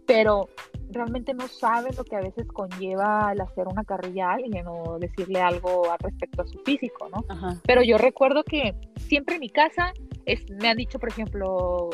pero 0.05 0.49
realmente 0.89 1.33
no 1.33 1.47
saben 1.47 1.95
lo 1.95 2.03
que 2.03 2.15
a 2.15 2.21
veces 2.21 2.45
conlleva 2.47 3.31
el 3.31 3.41
hacer 3.41 3.67
una 3.67 3.83
carrilla 3.83 4.29
a 4.29 4.33
alguien 4.33 4.65
o 4.67 4.99
decirle 4.99 5.39
algo 5.39 5.89
al 5.89 5.99
respecto 5.99 6.41
a 6.41 6.47
su 6.47 6.59
físico, 6.59 7.07
¿no? 7.09 7.23
Pero 7.65 7.81
yo 7.81 7.97
recuerdo 7.97 8.43
que 8.43 8.75
siempre 8.97 9.35
en 9.35 9.41
mi 9.41 9.49
casa 9.49 9.93
es, 10.25 10.49
me 10.49 10.69
han 10.69 10.77
dicho, 10.77 10.99
por 10.99 11.09
ejemplo, 11.09 11.89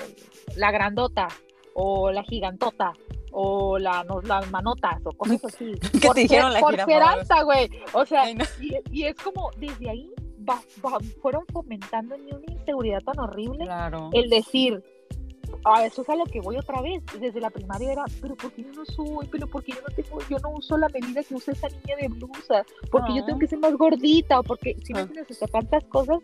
la 0.55 0.72
grandota 0.72 1.27
o 1.74 2.12
la 2.12 2.24
gigantota 2.24 2.93
o 3.31 3.77
la, 3.77 4.05
las 4.24 4.51
manotas 4.51 5.00
o 5.03 5.12
cosas 5.12 5.43
así. 5.46 5.74
¿Qué 6.01 6.10
te 6.10 6.22
dijeron 6.22 6.53
la 6.53 6.60
Por 6.60 6.75
ser 6.75 7.03
güey. 7.43 7.69
O 7.93 8.05
sea, 8.05 8.24
y, 8.31 9.03
es 9.03 9.15
como 9.15 9.51
desde 9.57 9.89
ahí 9.89 10.12
fueron 11.22 11.46
fomentando 11.51 12.15
en 12.15 12.25
mí 12.25 12.31
una 12.31 12.51
inseguridad 12.51 13.01
tan 13.01 13.19
horrible. 13.19 13.65
Claro. 13.65 14.10
El 14.13 14.29
decir, 14.29 14.81
a 15.65 15.86
eso 15.86 16.01
es 16.01 16.10
a 16.10 16.15
lo 16.15 16.25
que 16.25 16.39
voy 16.39 16.57
otra 16.57 16.81
vez. 16.81 17.03
Desde 17.19 17.41
la 17.41 17.50
primaria 17.50 17.91
era, 17.91 18.05
pero 18.22 18.36
¿por 18.36 18.51
qué 18.53 18.63
yo 18.63 18.72
no 18.72 18.86
soy? 18.86 19.27
Pero 19.29 19.48
¿por 19.48 19.63
qué 19.63 19.74
yo 19.74 19.81
no 19.88 19.93
tengo, 19.93 20.19
yo 20.29 20.39
no 20.39 20.50
uso 20.51 20.77
la 20.77 20.89
medida 20.89 21.22
que 21.24 21.36
usa 21.36 21.53
esa 21.53 21.67
niña 21.67 21.96
de 22.00 22.07
blusa? 22.07 22.65
Porque 22.89 23.15
yo 23.15 23.25
tengo 23.25 23.39
que 23.39 23.48
ser 23.48 23.60
más 23.60 23.74
gordita 23.74 24.39
o 24.39 24.43
porque 24.43 24.75
si 24.84 24.93
no 24.93 25.05
tienes 25.07 25.27
tantas 25.51 25.84
cosas 25.86 26.19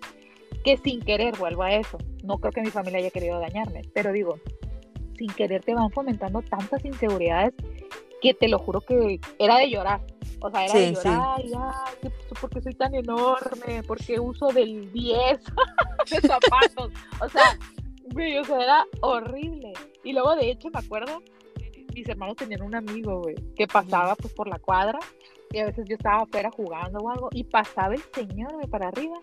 que 0.64 0.78
sin 0.78 1.02
querer 1.02 1.38
vuelvo 1.38 1.64
a 1.64 1.74
eso. 1.74 1.98
No 2.24 2.38
creo 2.38 2.52
que 2.52 2.62
mi 2.62 2.70
familia 2.70 3.00
haya 3.00 3.12
querido 3.12 3.40
dañarme, 3.40 3.82
pero 3.94 4.12
digo, 4.12 4.40
sin 5.18 5.30
querer 5.34 5.64
te 5.64 5.74
van 5.74 5.92
fomentando 5.92 6.42
tantas 6.42 6.84
inseguridades 6.86 7.54
que 8.22 8.34
te 8.34 8.48
lo 8.48 8.58
juro 8.60 8.82
que 8.82 9.20
era 9.38 9.58
de 9.58 9.70
llorar. 9.70 10.02
O 10.42 10.50
sea, 10.50 10.66
era 10.66 10.74
de 10.74 10.94
llorar, 10.94 11.42
sí. 11.42 11.52
ay, 11.56 12.12
¿por 12.40 12.50
qué 12.50 12.62
soy 12.62 12.74
tan 12.74 12.96
enorme? 12.96 13.84
¿Por 13.84 13.98
qué 13.98 14.20
uso 14.20 14.48
del 14.48 14.92
10 14.92 15.40
de 16.10 16.28
zapatos? 16.28 16.92
o 17.22 17.30
sea, 17.30 17.58
güey, 18.14 18.38
o 18.38 18.44
sea, 18.44 18.62
era 18.62 18.86
horrible. 19.02 19.74
Y 20.04 20.14
luego, 20.14 20.36
de 20.36 20.52
hecho, 20.52 20.70
me 20.74 20.80
acuerdo, 20.80 21.22
mis 21.94 22.08
hermanos 22.08 22.38
tenían 22.38 22.62
un 22.62 22.76
amigo, 22.76 23.22
güey, 23.22 23.36
que 23.56 23.68
pasaba 23.68 24.16
pues 24.16 24.34
por 24.34 24.48
la 24.48 24.60
cuadra 24.60 25.00
y 25.52 25.60
a 25.60 25.66
veces 25.66 25.86
yo 25.88 25.96
estaba 25.96 26.24
afuera 26.24 26.50
jugando 26.52 27.00
o 27.00 27.10
algo 27.10 27.30
y 27.32 27.44
pasaba 27.44 27.94
el 27.94 28.02
señor, 28.14 28.54
güey, 28.54 28.68
para 28.68 28.88
arriba 28.88 29.16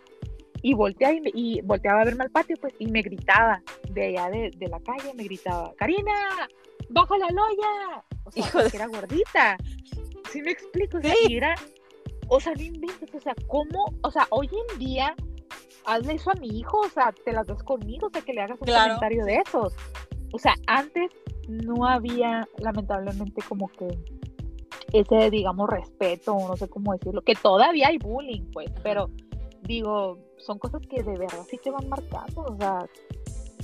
y 0.62 0.74
volteaba 0.74 1.14
y, 1.34 1.60
volteaba 1.62 2.02
a 2.02 2.04
verme 2.04 2.24
al 2.24 2.30
patio, 2.30 2.56
pues, 2.60 2.74
y 2.78 2.86
me 2.86 3.02
gritaba 3.02 3.62
de 3.90 4.06
allá 4.08 4.30
de, 4.30 4.68
la 4.68 4.80
calle, 4.80 5.12
me 5.14 5.24
gritaba, 5.24 5.72
Karina, 5.76 6.12
baja 6.88 7.18
la 7.18 7.28
loya. 7.28 8.04
O 8.24 8.30
sea, 8.30 8.66
era 8.72 8.86
gordita. 8.86 9.56
¿Sí 10.30 10.42
me 10.42 10.52
explico? 10.52 10.98
O 10.98 11.00
sea, 11.00 11.14
era, 11.28 11.54
o 12.28 12.40
sea, 12.40 12.52
no 12.54 12.62
inventes, 12.62 13.14
o 13.14 13.20
sea, 13.20 13.34
¿cómo? 13.48 13.94
O 14.02 14.10
sea, 14.10 14.26
hoy 14.30 14.48
en 14.70 14.78
día, 14.78 15.14
hazle 15.86 16.14
eso 16.14 16.30
a 16.30 16.34
mi 16.34 16.48
hijo, 16.48 16.78
o 16.78 16.88
sea, 16.88 17.12
te 17.24 17.32
las 17.32 17.46
ves 17.46 17.62
conmigo, 17.62 18.06
o 18.06 18.10
sea, 18.10 18.22
que 18.22 18.32
le 18.32 18.42
hagas 18.42 18.58
un 18.60 18.66
comentario 18.66 19.24
de 19.24 19.36
esos. 19.36 19.74
O 20.32 20.38
sea, 20.38 20.54
antes 20.66 21.10
no 21.48 21.86
había, 21.86 22.46
lamentablemente, 22.58 23.42
como 23.48 23.68
que 23.68 23.88
ese, 24.92 25.30
digamos, 25.30 25.68
respeto, 25.68 26.34
no 26.34 26.56
sé 26.56 26.68
cómo 26.68 26.92
decirlo, 26.92 27.22
que 27.22 27.34
todavía 27.34 27.88
hay 27.88 27.98
bullying, 27.98 28.50
pues, 28.52 28.70
pero 28.82 29.10
digo, 29.62 30.18
son 30.40 30.58
cosas 30.58 30.82
que 30.88 31.02
de 31.02 31.16
verdad 31.16 31.44
sí 31.48 31.58
te 31.62 31.70
van 31.70 31.88
marcando, 31.88 32.42
o 32.42 32.56
sea, 32.56 32.86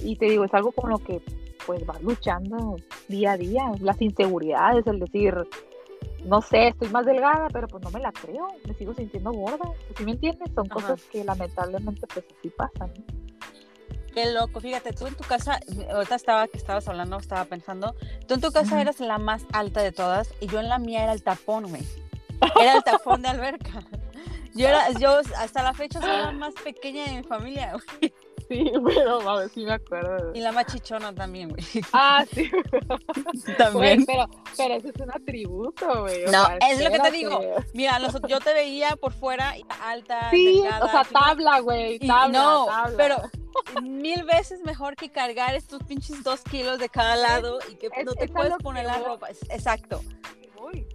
y 0.03 0.17
te 0.17 0.27
digo, 0.27 0.45
es 0.45 0.55
algo 0.55 0.73
con 0.73 0.91
lo 0.91 0.99
que 0.99 1.23
pues 1.67 1.85
vas 1.85 2.01
luchando 2.03 2.77
día 3.09 3.33
a 3.33 3.37
día, 3.37 3.73
las 3.81 4.01
inseguridades, 4.01 4.87
el 4.87 5.01
decir, 5.01 5.35
no 6.25 6.41
sé, 6.41 6.69
estoy 6.69 6.89
más 6.91 7.05
delgada, 7.05 7.49
pero 7.53 7.67
pues 7.67 7.83
no 7.83 7.91
me 7.91 8.01
la 8.01 8.13
creo, 8.13 8.49
me 8.67 8.75
sigo 8.75 8.95
sintiendo 8.95 9.33
gorda, 9.33 9.71
¿sí 9.97 10.05
me 10.05 10.13
entiendes? 10.13 10.51
Son 10.55 10.69
cosas 10.69 11.03
que 11.11 11.25
lamentablemente 11.25 12.07
pues 12.07 12.25
así 12.39 12.51
pasan. 12.51 12.93
Qué 14.15 14.33
loco, 14.33 14.61
fíjate, 14.61 14.93
tú 14.93 15.07
en 15.07 15.15
tu 15.15 15.25
casa, 15.25 15.61
ahorita 15.93 16.15
estaba 16.15 16.49
que 16.49 16.57
estabas 16.57 16.89
hablando, 16.89 17.19
estaba 17.19 17.45
pensando, 17.45 17.95
tú 18.27 18.35
en 18.35 18.41
tu 18.41 18.51
casa 18.51 18.81
eras 18.81 19.01
la 19.01 19.19
más 19.19 19.45
alta 19.53 19.83
de 19.83 19.93
todas 19.93 20.33
y 20.41 20.47
yo 20.47 20.61
en 20.61 20.69
la 20.69 20.79
mía 20.79 21.03
era 21.03 21.13
el 21.13 21.23
tapón, 21.23 21.69
güey. 21.69 21.83
Era 22.61 22.77
el 22.77 22.83
tapón 22.83 23.23
de 23.23 23.29
alberca. 23.29 23.81
Yo, 24.55 24.69
era, 24.69 24.91
yo 24.93 25.21
hasta 25.37 25.63
la 25.63 25.75
fecha 25.75 26.01
soy 26.01 26.11
la 26.11 26.33
más 26.33 26.55
pequeña 26.55 27.05
de 27.05 27.17
mi 27.19 27.23
familia, 27.23 27.73
güey. 27.73 28.13
Sí, 28.49 28.71
pero 28.85 29.37
ver 29.39 29.49
sí 29.51 29.65
me 29.65 29.73
acuerdo. 29.73 30.33
Y 30.35 30.41
la 30.41 30.53
más 30.53 30.67
chichona 30.67 31.13
también, 31.15 31.49
güey. 31.49 31.65
Ah, 31.93 32.25
sí. 32.33 32.51
también. 33.59 34.07
pero, 34.07 34.29
pero 34.57 34.75
eso 34.75 34.89
es 34.89 35.01
un 35.01 35.11
atributo, 35.11 36.03
güey. 36.03 36.27
No, 36.27 36.47
es 36.61 36.83
lo 36.83 36.91
que 36.91 36.99
te 37.01 37.11
digo. 37.11 37.41
Mira, 37.75 37.99
yo 38.29 38.39
te 38.41 38.55
veía 38.55 38.95
por 38.97 39.13
fuera 39.13 39.55
alta, 39.85 40.31
Sí, 40.31 40.63
o 40.81 40.89
sea, 40.89 41.05
tabla, 41.05 41.61
güey. 41.61 41.99
Tabla, 41.99 42.39
no, 42.39 42.67
pero 42.97 43.17
mil 43.83 44.23
veces 44.25 44.61
mejor 44.61 44.95
que 44.95 45.11
cargar 45.11 45.55
estos 45.55 45.83
pinches 45.83 46.23
dos 46.23 46.43
kilos 46.43 46.79
de 46.79 46.89
cada 46.89 47.17
lado 47.17 47.59
y 47.71 47.75
que 47.75 47.89
no 48.05 48.15
te 48.15 48.29
puedes 48.29 48.55
poner 48.59 48.87
la 48.87 48.99
ropa. 48.99 49.29
Exacto. 49.51 50.03
Uy 50.63 50.87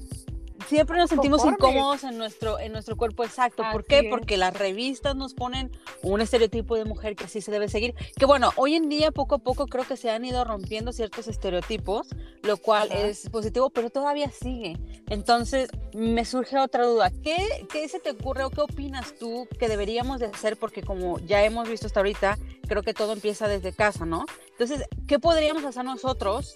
siempre 0.72 0.98
nos 0.98 1.10
sentimos 1.10 1.46
incómodos 1.46 2.06
en 2.06 2.18
nuestro, 2.18 2.58
en 2.58 2.72
nuestro 2.72 2.96
cuerpo 2.96 3.26
exacto. 3.26 3.64
¿Por 3.74 3.84
qué? 3.84 4.08
Porque 4.10 4.38
las 4.38 4.54
revistas 4.54 5.18
nos 5.18 5.34
ponen 5.34 5.70
un 6.02 6.22
estereotipo 6.22 6.78
de 6.78 6.86
mujer 6.86 7.18
que 7.18 7.26
así 7.26 7.42
se 7.42 7.52
debe 7.52 7.68
seguir. 7.68 7.94
Que 8.18 8.26
bueno, 8.26 8.52
hoy 8.56 8.76
en 8.76 8.88
día 8.88 9.12
poco 9.12 9.36
a 9.36 9.38
poco 9.40 9.68
creo 9.68 9.86
que 9.86 9.98
se 9.98 10.10
han 10.10 10.24
ido 10.24 10.46
rompiendo 10.46 10.94
ciertos 10.94 11.28
estereotipos, 11.28 12.08
lo 12.44 12.56
cual 12.56 12.90
es 12.94 13.30
positivo, 13.30 13.70
pero 13.70 13.90
todavía 13.90 14.32
sigue. 14.32 14.78
Entonces, 15.10 15.70
me 15.94 16.24
surge 16.24 16.58
otra 16.58 16.86
duda. 16.86 17.12
¿Qué, 17.22 17.68
¿Qué 17.70 17.88
se 17.90 18.00
te 18.00 18.12
ocurre 18.12 18.46
o 18.46 18.50
qué 18.50 18.62
opinas 18.62 19.14
tú 19.20 19.50
que 19.60 19.68
deberíamos 19.68 20.22
de 20.22 20.28
hacer? 20.28 20.56
Porque 20.56 20.84
como 20.84 21.20
ya 21.20 21.44
hemos 21.44 21.68
visto 21.68 21.88
hasta 21.88 22.00
ahorita, 22.00 22.38
creo 22.66 22.82
que 22.82 22.94
todo 22.94 23.12
empieza 23.12 23.50
desde 23.50 23.74
casa, 23.74 24.06
¿no? 24.06 24.26
Entonces, 24.52 24.88
¿qué 25.06 25.20
podríamos 25.20 25.66
hacer 25.66 25.84
nosotros? 25.84 26.54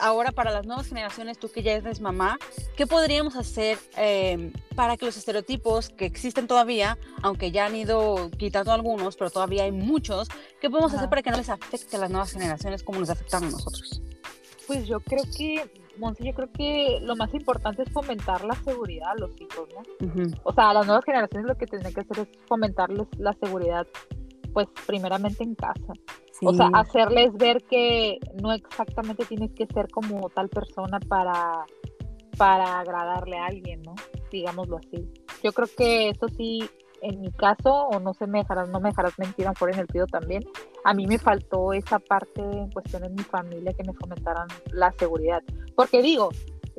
Ahora 0.00 0.32
para 0.32 0.50
las 0.50 0.66
nuevas 0.66 0.88
generaciones, 0.88 1.38
tú 1.38 1.50
que 1.50 1.62
ya 1.62 1.72
eres 1.72 2.00
mamá, 2.00 2.38
¿qué 2.76 2.86
podríamos 2.86 3.36
hacer 3.36 3.78
em, 3.96 4.52
para 4.74 4.96
que 4.96 5.06
los 5.06 5.16
estereotipos 5.16 5.90
que 5.90 6.06
existen 6.06 6.46
todavía, 6.46 6.98
aunque 7.22 7.50
ya 7.50 7.66
han 7.66 7.76
ido 7.76 8.30
quitando 8.36 8.72
algunos, 8.72 9.16
pero 9.16 9.30
todavía 9.30 9.64
hay 9.64 9.72
muchos, 9.72 10.28
¿qué 10.60 10.70
podemos 10.70 10.92
hacer 10.94 11.08
para 11.08 11.22
que 11.22 11.30
no 11.30 11.36
les 11.36 11.48
afecte 11.48 11.96
a 11.96 12.00
las 12.00 12.10
nuevas 12.10 12.32
generaciones 12.32 12.82
como 12.82 13.00
nos 13.00 13.10
afectan 13.10 13.44
a 13.44 13.50
nosotros? 13.50 14.02
Pues 14.66 14.86
yo 14.86 15.00
creo 15.00 15.24
que, 15.36 15.68
Monse, 15.98 16.24
yo 16.24 16.32
creo 16.32 16.50
que 16.52 16.98
lo 17.02 17.16
más 17.16 17.34
importante 17.34 17.82
es 17.82 17.90
fomentar 17.90 18.44
la 18.44 18.54
seguridad 18.54 19.10
a 19.10 19.14
los 19.16 19.32
hijos, 19.40 19.68
¿no? 19.74 20.22
O 20.44 20.52
sea, 20.52 20.70
a 20.70 20.74
las 20.74 20.86
nuevas 20.86 21.04
generaciones 21.04 21.46
lo 21.46 21.56
que 21.56 21.66
tienen 21.66 21.92
que 21.92 22.00
hacer 22.00 22.20
es 22.20 22.28
fomentarles 22.46 23.08
la 23.18 23.32
seguridad, 23.34 23.86
pues 24.52 24.68
primeramente 24.86 25.42
en 25.42 25.56
casa. 25.56 25.92
O 26.42 26.54
sea, 26.54 26.70
hacerles 26.72 27.32
ver 27.34 27.62
que 27.64 28.18
no 28.42 28.52
exactamente 28.52 29.24
tienes 29.24 29.52
que 29.52 29.66
ser 29.66 29.88
como 29.90 30.28
tal 30.30 30.48
persona 30.48 30.98
para, 31.00 31.64
para 32.36 32.80
agradarle 32.80 33.38
a 33.38 33.46
alguien, 33.46 33.82
¿no? 33.82 33.94
Digámoslo 34.30 34.78
así. 34.78 35.08
Yo 35.42 35.52
creo 35.52 35.68
que 35.76 36.08
eso 36.10 36.28
sí, 36.28 36.60
en 37.02 37.20
mi 37.20 37.30
caso, 37.32 37.88
o 37.88 38.00
no 38.00 38.14
se 38.14 38.26
me 38.26 38.38
dejarás, 38.38 38.68
no 38.70 38.80
me 38.80 38.90
dejarás 38.90 39.18
mentir, 39.18 39.46
por 39.58 39.70
en 39.72 39.80
el 39.80 39.86
pido 39.86 40.06
también, 40.06 40.42
a 40.84 40.94
mí 40.94 41.06
me 41.06 41.18
faltó 41.18 41.72
esa 41.72 41.98
parte 41.98 42.40
en 42.40 42.70
cuestión 42.70 43.04
en 43.04 43.14
mi 43.14 43.22
familia 43.22 43.72
que 43.74 43.84
me 43.84 43.92
fomentaran 43.94 44.48
la 44.72 44.92
seguridad. 44.92 45.42
Porque 45.74 46.02
digo, 46.02 46.30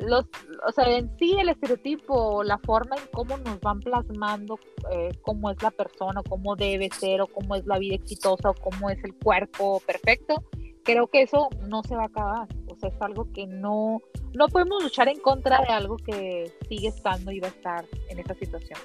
los, 0.01 0.25
o 0.67 0.71
sea, 0.71 0.85
en 0.97 1.15
sí 1.17 1.37
el 1.39 1.49
estereotipo, 1.49 2.43
la 2.43 2.57
forma 2.59 2.95
en 2.95 3.03
cómo 3.11 3.37
nos 3.37 3.59
van 3.61 3.79
plasmando 3.79 4.59
eh, 4.91 5.09
cómo 5.21 5.49
es 5.51 5.61
la 5.61 5.71
persona, 5.71 6.21
cómo 6.27 6.55
debe 6.55 6.89
ser, 6.89 7.21
o 7.21 7.27
cómo 7.27 7.55
es 7.55 7.65
la 7.65 7.77
vida 7.77 7.95
exitosa, 7.95 8.49
o 8.49 8.53
cómo 8.53 8.89
es 8.89 9.03
el 9.03 9.15
cuerpo 9.15 9.81
perfecto, 9.85 10.43
creo 10.83 11.07
que 11.07 11.21
eso 11.21 11.49
no 11.67 11.83
se 11.83 11.95
va 11.95 12.03
a 12.03 12.07
acabar. 12.07 12.47
O 12.67 12.75
sea, 12.75 12.89
es 12.89 13.01
algo 13.01 13.27
que 13.33 13.47
no, 13.47 14.01
no 14.33 14.47
podemos 14.47 14.83
luchar 14.83 15.07
en 15.07 15.19
contra 15.19 15.61
de 15.61 15.67
algo 15.67 15.97
que 15.97 16.51
sigue 16.67 16.87
estando 16.87 17.31
y 17.31 17.39
va 17.39 17.47
a 17.47 17.51
estar 17.51 17.85
en 18.09 18.19
esa 18.19 18.33
situación. 18.33 18.79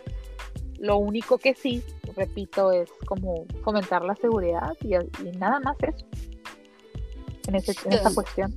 Lo 0.79 0.99
único 0.99 1.39
que 1.39 1.55
sí, 1.55 1.83
repito, 2.15 2.71
es 2.71 2.91
como 3.07 3.47
fomentar 3.65 4.05
la 4.05 4.15
seguridad 4.17 4.77
y, 4.83 4.95
y 4.95 5.33
nada 5.39 5.59
más 5.61 5.77
eso 5.83 6.05
en, 7.49 7.57
ese, 7.57 7.75
en 7.85 8.15
cuestión. 8.15 8.55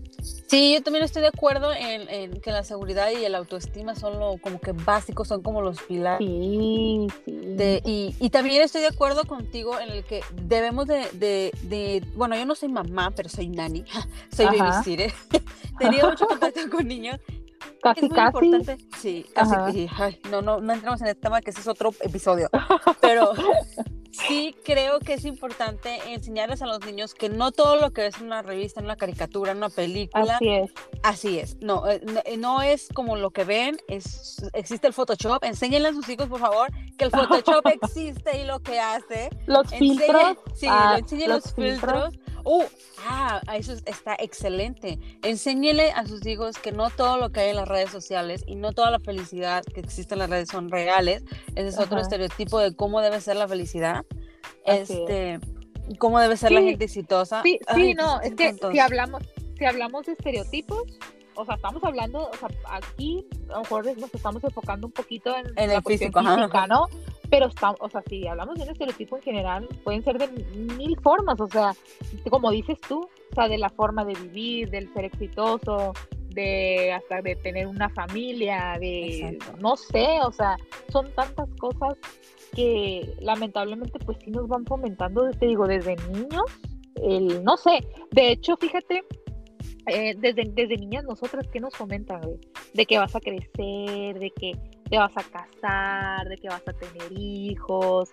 Sí, 0.48 0.74
yo 0.74 0.84
también 0.84 1.06
estoy 1.06 1.22
de 1.22 1.28
acuerdo 1.28 1.72
en, 1.74 2.42
que 2.42 2.52
la 2.52 2.64
seguridad 2.64 3.10
y 3.12 3.24
el 3.24 3.36
autoestima 3.36 3.96
son 3.96 4.20
lo 4.20 4.38
como 4.38 4.60
que 4.60 4.72
básicos, 4.72 5.28
son 5.28 5.42
como 5.42 5.62
los 5.62 5.82
pilares. 5.82 6.28
Sí, 6.28 7.08
sí. 7.26 8.16
y, 8.20 8.30
también 8.30 8.62
estoy 8.62 8.82
de 8.82 8.88
acuerdo 8.88 9.26
contigo 9.26 9.80
en 9.80 9.90
el 9.90 10.04
que 10.04 10.22
debemos 10.44 10.88
de, 10.88 12.04
bueno, 12.16 12.36
yo 12.36 12.46
no 12.46 12.56
soy 12.56 12.70
mamá, 12.70 13.12
pero 13.16 13.30
soy 13.30 13.48
nani, 13.48 13.86
soy 14.36 14.46
babysitter. 14.46 15.14
Tenía 15.80 16.10
mucho 16.10 16.28
contacto 16.28 16.60
con 16.70 16.88
niños 16.88 17.20
casi, 17.82 18.06
es 18.06 18.10
muy 18.10 18.16
casi. 18.16 18.46
importante. 18.46 18.78
Sí, 18.98 19.26
casi. 19.34 19.72
Sí, 19.72 19.90
ay, 19.98 20.20
no, 20.30 20.42
no, 20.42 20.60
no 20.60 20.74
entramos 20.74 21.02
en 21.02 21.08
el 21.08 21.18
tema 21.18 21.42
que 21.42 21.52
ese 21.52 21.62
es 21.62 21.68
otro 21.68 21.94
episodio. 22.02 22.50
Pero 23.02 23.34
sí 24.12 24.56
creo 24.64 25.00
que 25.00 25.14
es 25.14 25.26
importante 25.26 26.00
enseñarles 26.12 26.62
a 26.62 26.66
los 26.66 26.86
niños 26.86 27.14
que 27.14 27.30
no 27.30 27.52
todo 27.52 27.76
lo 27.78 27.92
que 27.92 28.02
ves 28.02 28.18
en 28.18 28.28
una 28.28 28.42
revista, 28.42 28.80
en 28.80 28.86
una 28.86 28.96
caricatura, 28.96 29.52
en 29.52 29.58
una 29.58 29.70
película, 29.70 30.36
Así 30.36 30.50
es. 30.50 30.72
así 31.04 31.40
es. 31.40 31.58
No, 31.62 31.88
eh, 31.88 32.02
no, 32.04 32.22
eh, 32.26 32.38
no 32.38 32.62
es 32.62 32.88
como 32.94 33.16
lo 33.16 33.32
que 33.32 33.44
ven, 33.44 33.78
es, 33.88 34.38
existe 34.54 34.88
el 34.88 34.94
Photoshop. 34.94 35.44
Enséñenle 35.44 35.90
a 35.90 35.94
sus 35.94 36.08
hijos, 36.10 36.28
por 36.28 36.40
favor, 36.40 36.70
que 36.98 37.06
el 37.06 37.12
Photoshop 37.12 37.66
existe 37.82 38.42
y 38.42 38.46
lo 38.46 38.60
que 38.60 38.80
hace. 38.80 39.30
Los 39.46 39.70
filtros. 39.70 40.38
Sí, 40.56 40.68
ah, 40.70 40.98
enséñele 41.00 41.36
los, 41.36 41.54
filtros. 41.54 42.14
Uh, 42.46 42.64
ah, 43.08 43.42
eso 43.56 43.74
es- 43.74 43.84
está 43.86 44.16
excelente. 44.20 44.98
Enséñele 45.24 45.92
a 45.92 46.06
sus 46.06 46.26
hijos 46.26 46.58
que 46.58 46.72
no 46.72 46.90
todo 46.90 47.18
lo 47.18 47.32
que 47.32 47.42
hay 47.42 47.50
en 47.50 47.56
las 47.58 47.68
redes 47.68 47.90
sociales 47.92 48.44
y 48.48 48.56
no 48.56 48.72
toda 48.74 48.92
la 48.92 49.00
felicidad 49.00 49.64
que 49.64 49.80
existe 49.80 50.16
en 50.16 50.20
las 50.20 50.30
redes 50.30 50.50
son 50.50 50.70
reales. 50.70 51.24
Ese 51.56 51.68
es 51.70 51.78
otro 51.80 51.96
Ajá. 51.98 52.02
estereotipo 52.04 52.60
de 52.60 52.76
cómo 52.76 53.02
debe 53.02 53.22
ser 53.22 53.36
la 53.36 53.48
felicidad. 53.48 54.06
Así 54.66 54.82
es. 54.82 54.90
este, 54.92 55.40
cómo 55.98 56.20
debe 56.20 56.38
ser 56.38 56.52
la 56.52 56.60
Sí, 56.62 56.68
gente 56.68 56.86
exitosa. 56.86 57.42
Sí, 57.44 57.60
Ay, 57.68 57.82
sí, 57.90 57.94
no, 57.94 58.22
es 58.22 58.36
que 58.36 58.54
si 58.72 58.80
hablamos, 58.80 59.24
si 59.58 59.66
hablamos 59.66 60.06
de 60.06 60.12
estereotipos, 60.14 60.84
o 61.36 61.46
sea, 61.46 61.56
estamos 61.56 61.82
hablando, 61.84 62.30
o 62.30 62.36
sea, 62.38 62.50
aquí 62.72 63.26
a 63.50 63.54
lo 63.54 63.60
mejor 63.62 63.98
nos 63.98 64.14
estamos 64.14 64.44
enfocando 64.44 64.88
un 64.88 64.94
poquito 64.94 65.36
en, 65.36 65.48
En 65.56 65.70
la 65.70 65.76
el 65.76 65.84
físico, 65.84 66.20
física, 66.20 66.68
¿no? 66.68 66.88
Pero 67.30 67.48
estamos, 67.48 67.78
o 67.82 67.90
sea, 67.90 68.02
si 68.08 68.26
hablamos 68.28 68.56
de 68.56 68.64
un 68.64 68.70
estereotipo 68.70 69.18
en 69.18 69.22
general, 69.24 69.68
pueden 69.84 70.04
ser 70.04 70.18
de 70.18 70.28
mil 70.78 71.00
formas, 71.02 71.40
o 71.40 71.48
sea, 71.48 71.74
como 72.30 72.52
dices 72.52 72.80
tú, 72.88 73.02
o 73.02 73.36
sea, 73.36 73.48
de 73.48 73.58
la 73.58 73.70
forma 73.70 74.04
de 74.04 74.14
vivir, 74.14 74.70
del 74.70 74.92
ser 74.94 75.06
exitoso, 75.06 75.94
de 76.30 76.92
hasta 76.92 77.22
de 77.22 77.36
tener 77.36 77.68
una 77.68 77.90
familia, 77.90 78.78
de 78.80 79.30
Exacto. 79.30 79.58
no 79.60 79.76
sé, 79.76 80.20
o 80.24 80.32
sea, 80.32 80.58
son 80.92 81.12
tantas 81.14 81.50
cosas 81.60 81.98
que 82.54 83.14
lamentablemente 83.20 84.00
pues 84.00 84.18
sí 84.24 84.32
nos 84.32 84.48
van 84.48 84.66
fomentando, 84.66 85.30
te 85.32 85.48
digo, 85.48 85.68
desde 85.68 85.96
niños, 86.12 86.46
el, 86.96 87.44
no 87.44 87.58
sé, 87.58 87.86
de 88.12 88.32
hecho, 88.32 88.58
fíjate, 88.58 89.04
eh, 89.88 90.16
desde, 90.18 90.44
desde 90.54 90.78
niñas 90.78 91.04
nosotras, 91.04 91.48
¿qué 91.52 91.60
nos 91.60 91.76
fomentan, 91.76 92.22
güey? 92.22 92.40
De 92.74 92.86
que 92.86 92.98
vas 92.98 93.16
a 93.16 93.20
crecer, 93.20 94.20
de 94.20 94.32
que 94.36 94.54
te 94.90 94.98
vas 94.98 95.12
a 95.16 95.24
casar, 95.24 96.28
de 96.28 96.38
que 96.38 96.50
vas 96.50 96.64
a 96.68 96.74
tener 96.74 97.12
hijos, 97.12 98.10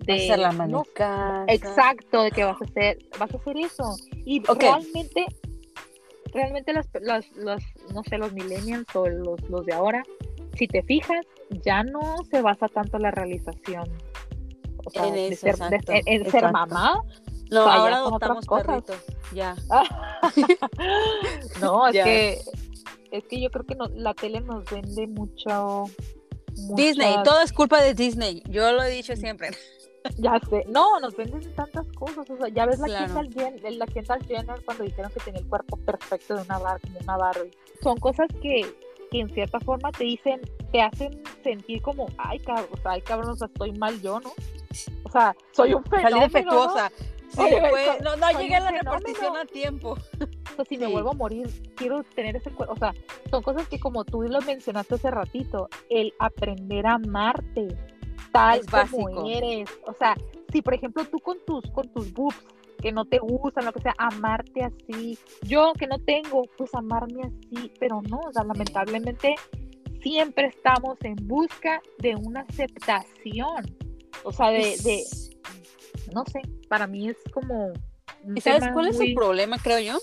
de... 0.00 0.14
hacer 0.14 0.38
la 0.38 0.52
no. 0.52 0.82
Exacto, 1.48 2.22
de 2.22 2.30
que 2.30 2.44
vas 2.44 2.60
a 2.60 2.64
hacer, 2.64 2.98
vas 3.18 3.32
a 3.32 3.36
hacer 3.36 3.56
eso. 3.56 3.96
Y 4.24 4.42
realmente, 4.42 5.26
realmente 6.32 6.72
las, 6.72 6.86
las, 7.00 7.30
las, 7.36 7.62
no 7.94 8.02
sé, 8.04 8.18
los 8.18 8.32
millennials 8.32 8.86
o 8.94 9.06
los, 9.08 9.40
los 9.48 9.64
de 9.66 9.72
ahora, 9.74 10.02
si 10.56 10.66
te 10.66 10.82
fijas, 10.82 11.24
ya 11.64 11.82
no 11.84 12.16
se 12.30 12.40
basa 12.42 12.68
tanto 12.68 12.98
la 12.98 13.10
realización. 13.10 13.88
O 14.84 14.90
sea, 14.90 15.06
En 15.08 15.14
eso, 15.32 15.40
ser, 15.46 15.56
de- 15.56 15.80
en, 16.06 16.22
en 16.24 16.30
ser 16.30 16.50
mamá. 16.52 17.00
No, 17.50 17.60
o 17.60 17.64
sea, 17.64 17.74
ahora 17.74 17.96
son 17.98 18.14
otras 18.14 18.30
adoptamos 18.30 18.64
perritos. 18.66 19.04
Ya. 19.32 19.54
no, 21.60 21.88
es 21.88 21.94
Ya. 21.94 22.04
que 22.04 22.38
es 23.12 23.24
que 23.24 23.40
yo 23.40 23.50
creo 23.50 23.64
que 23.64 23.74
no- 23.76 23.88
la 23.94 24.14
tele 24.14 24.40
nos 24.40 24.64
vende 24.70 25.06
mucho 25.06 25.84
Disney, 26.74 27.14
todo 27.24 27.40
es 27.42 27.52
culpa 27.52 27.80
de 27.82 27.94
Disney. 27.94 28.42
Yo 28.48 28.72
lo 28.72 28.82
he 28.82 28.90
dicho 28.90 29.14
siempre. 29.16 29.50
Ya 30.18 30.38
sé, 30.48 30.62
no, 30.68 31.00
nos 31.00 31.16
venden 31.16 31.52
tantas 31.56 31.84
cosas, 31.98 32.30
o 32.30 32.36
sea, 32.36 32.46
ya 32.46 32.64
ves 32.64 32.78
la 32.78 32.86
Claro. 32.86 33.06
Kendall 33.06 33.34
Jenner, 33.34 33.72
la 33.72 33.86
Kendall 33.86 34.24
Jenner 34.24 34.64
cuando 34.64 34.84
dijeron 34.84 35.10
que 35.12 35.18
tenía 35.18 35.40
el 35.40 35.48
cuerpo 35.48 35.76
perfecto 35.78 36.36
de 36.36 36.42
una 36.42 36.58
bar, 36.60 36.80
como 36.80 37.00
una 37.00 37.16
Barbie. 37.16 37.50
Son 37.82 37.96
cosas 37.98 38.28
que, 38.40 38.72
que 39.10 39.18
en 39.18 39.28
cierta 39.34 39.58
forma 39.58 39.90
te 39.90 40.04
dicen, 40.04 40.40
te 40.70 40.80
hacen 40.80 41.20
sentir 41.42 41.82
como, 41.82 42.06
ay 42.18 42.38
cabrón, 42.38 42.68
o 42.70 42.76
sea, 42.76 42.92
ay 42.92 43.00
cabrón, 43.02 43.30
o 43.30 43.36
sea, 43.36 43.48
estoy 43.48 43.72
mal 43.72 44.00
yo, 44.00 44.20
¿no? 44.20 44.30
O 45.02 45.10
sea, 45.10 45.34
soy 45.50 45.74
un 45.74 45.82
fenómeno, 45.82 46.08
Salí 46.08 46.20
¿no? 46.20 46.26
defectuosa. 46.28 46.92
Sí, 47.30 47.40
Oye, 47.40 47.68
fue- 47.68 47.84
soy- 47.86 48.00
no, 48.04 48.16
no 48.16 48.30
llegué 48.40 48.54
a 48.54 48.60
la 48.60 48.66
fenómeno. 48.70 48.92
repartición 48.92 49.36
a 49.36 49.44
tiempo. 49.44 49.98
Si 50.64 50.78
me 50.78 50.86
vuelvo 50.86 51.10
a 51.10 51.14
morir, 51.14 51.48
quiero 51.76 52.02
tener 52.14 52.36
ese 52.36 52.50
cuerpo. 52.50 52.74
O 52.74 52.76
sea, 52.76 52.94
son 53.30 53.42
cosas 53.42 53.68
que 53.68 53.78
como 53.78 54.04
tú 54.04 54.22
lo 54.22 54.40
mencionaste 54.40 54.94
hace 54.94 55.10
ratito, 55.10 55.68
el 55.90 56.12
aprender 56.18 56.86
a 56.86 56.94
amarte 56.94 57.68
tal 58.32 58.60
Es 58.60 58.66
como 58.66 59.04
básico. 59.04 59.28
eres. 59.28 59.70
O 59.86 59.94
sea, 59.94 60.16
si 60.52 60.62
por 60.62 60.74
ejemplo 60.74 61.04
tú 61.04 61.18
con 61.18 61.38
tus, 61.46 61.64
con 61.70 61.88
tus 61.92 62.12
boobs 62.12 62.36
que 62.80 62.92
no 62.92 63.04
te 63.04 63.18
gustan, 63.18 63.64
lo 63.64 63.72
que 63.72 63.80
sea, 63.80 63.94
amarte 63.98 64.64
así. 64.64 65.18
Yo 65.42 65.72
que 65.78 65.86
no 65.86 65.98
tengo, 65.98 66.42
pues 66.56 66.74
amarme 66.74 67.22
así, 67.22 67.72
pero 67.80 68.02
no, 68.02 68.20
o 68.20 68.32
sea, 68.32 68.44
lamentablemente 68.44 69.34
siempre 70.02 70.48
estamos 70.48 70.96
en 71.02 71.16
busca 71.22 71.80
de 71.98 72.14
una 72.16 72.40
aceptación. 72.40 73.64
O 74.24 74.32
sea, 74.32 74.50
de, 74.50 74.76
de 74.84 75.04
no 76.12 76.24
sé, 76.26 76.40
para 76.68 76.86
mí 76.86 77.08
es 77.08 77.16
como... 77.32 77.72
¿Y 78.34 78.40
sabes 78.40 78.68
cuál 78.72 78.88
es 78.88 79.00
el 79.00 79.14
problema, 79.14 79.58
creo 79.58 79.78
yo? 79.80 79.98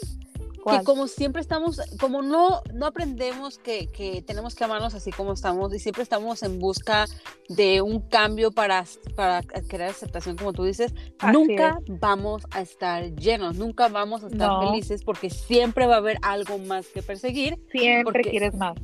¿Cuál? 0.64 0.80
Que 0.80 0.84
como 0.86 1.08
siempre 1.08 1.42
estamos, 1.42 1.82
como 2.00 2.22
no, 2.22 2.62
no 2.74 2.86
aprendemos 2.86 3.58
que, 3.58 3.88
que 3.88 4.22
tenemos 4.22 4.56
que 4.56 4.64
amarnos 4.64 4.94
así 4.94 5.12
como 5.12 5.34
estamos 5.34 5.74
y 5.74 5.80
siempre 5.80 6.04
estamos 6.04 6.42
en 6.44 6.60
busca 6.60 7.06
de 7.50 7.82
un 7.82 8.00
cambio 8.00 8.52
para, 8.52 8.86
para 9.16 9.42
crear 9.44 9.90
aceptación, 9.90 10.38
como 10.38 10.54
tú 10.54 10.64
dices, 10.64 10.94
Así 11.20 11.34
nunca 11.34 11.80
vamos 11.88 12.44
a 12.52 12.62
estar 12.62 13.14
llenos, 13.16 13.58
nunca 13.58 13.90
vamos 13.90 14.24
a 14.24 14.28
estar 14.28 14.48
No. 14.48 14.62
felices 14.72 15.04
porque 15.04 15.30
siempre 15.30 15.86
va 15.86 15.96
a 15.96 15.98
haber 15.98 16.18
algo 16.22 16.58
más 16.60 16.88
que 16.88 17.04
perseguir, 17.04 17.60
Siempre 17.72 18.24
quieres 18.24 18.54
más. 18.56 18.76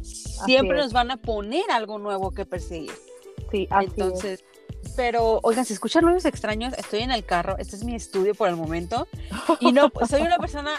siempre 0.46 0.78
es. 0.78 0.84
nos 0.86 0.94
van 0.94 1.12
a 1.12 1.18
poner 1.18 1.70
algo 1.72 1.98
nuevo 1.98 2.32
que 2.32 2.46
perseguir. 2.46 2.92
Sí, 3.52 3.68
así 3.72 3.86
es. 3.86 3.92
Entonces, 3.94 4.44
pero 4.96 5.40
oigan, 5.44 5.66
si 5.66 5.74
escuchan 5.74 6.04
ruidos 6.04 6.26
extraños, 6.26 6.74
estoy 6.78 7.00
en 7.02 7.12
el 7.12 7.26
carro, 7.26 7.58
este 7.58 7.76
es 7.76 7.84
mi 7.84 7.96
estudio 7.96 8.36
por 8.36 8.48
el 8.50 8.56
momento 8.56 9.08
y 9.60 9.72
no, 9.72 9.92
soy 10.08 10.22
una 10.22 10.38
persona, 10.38 10.72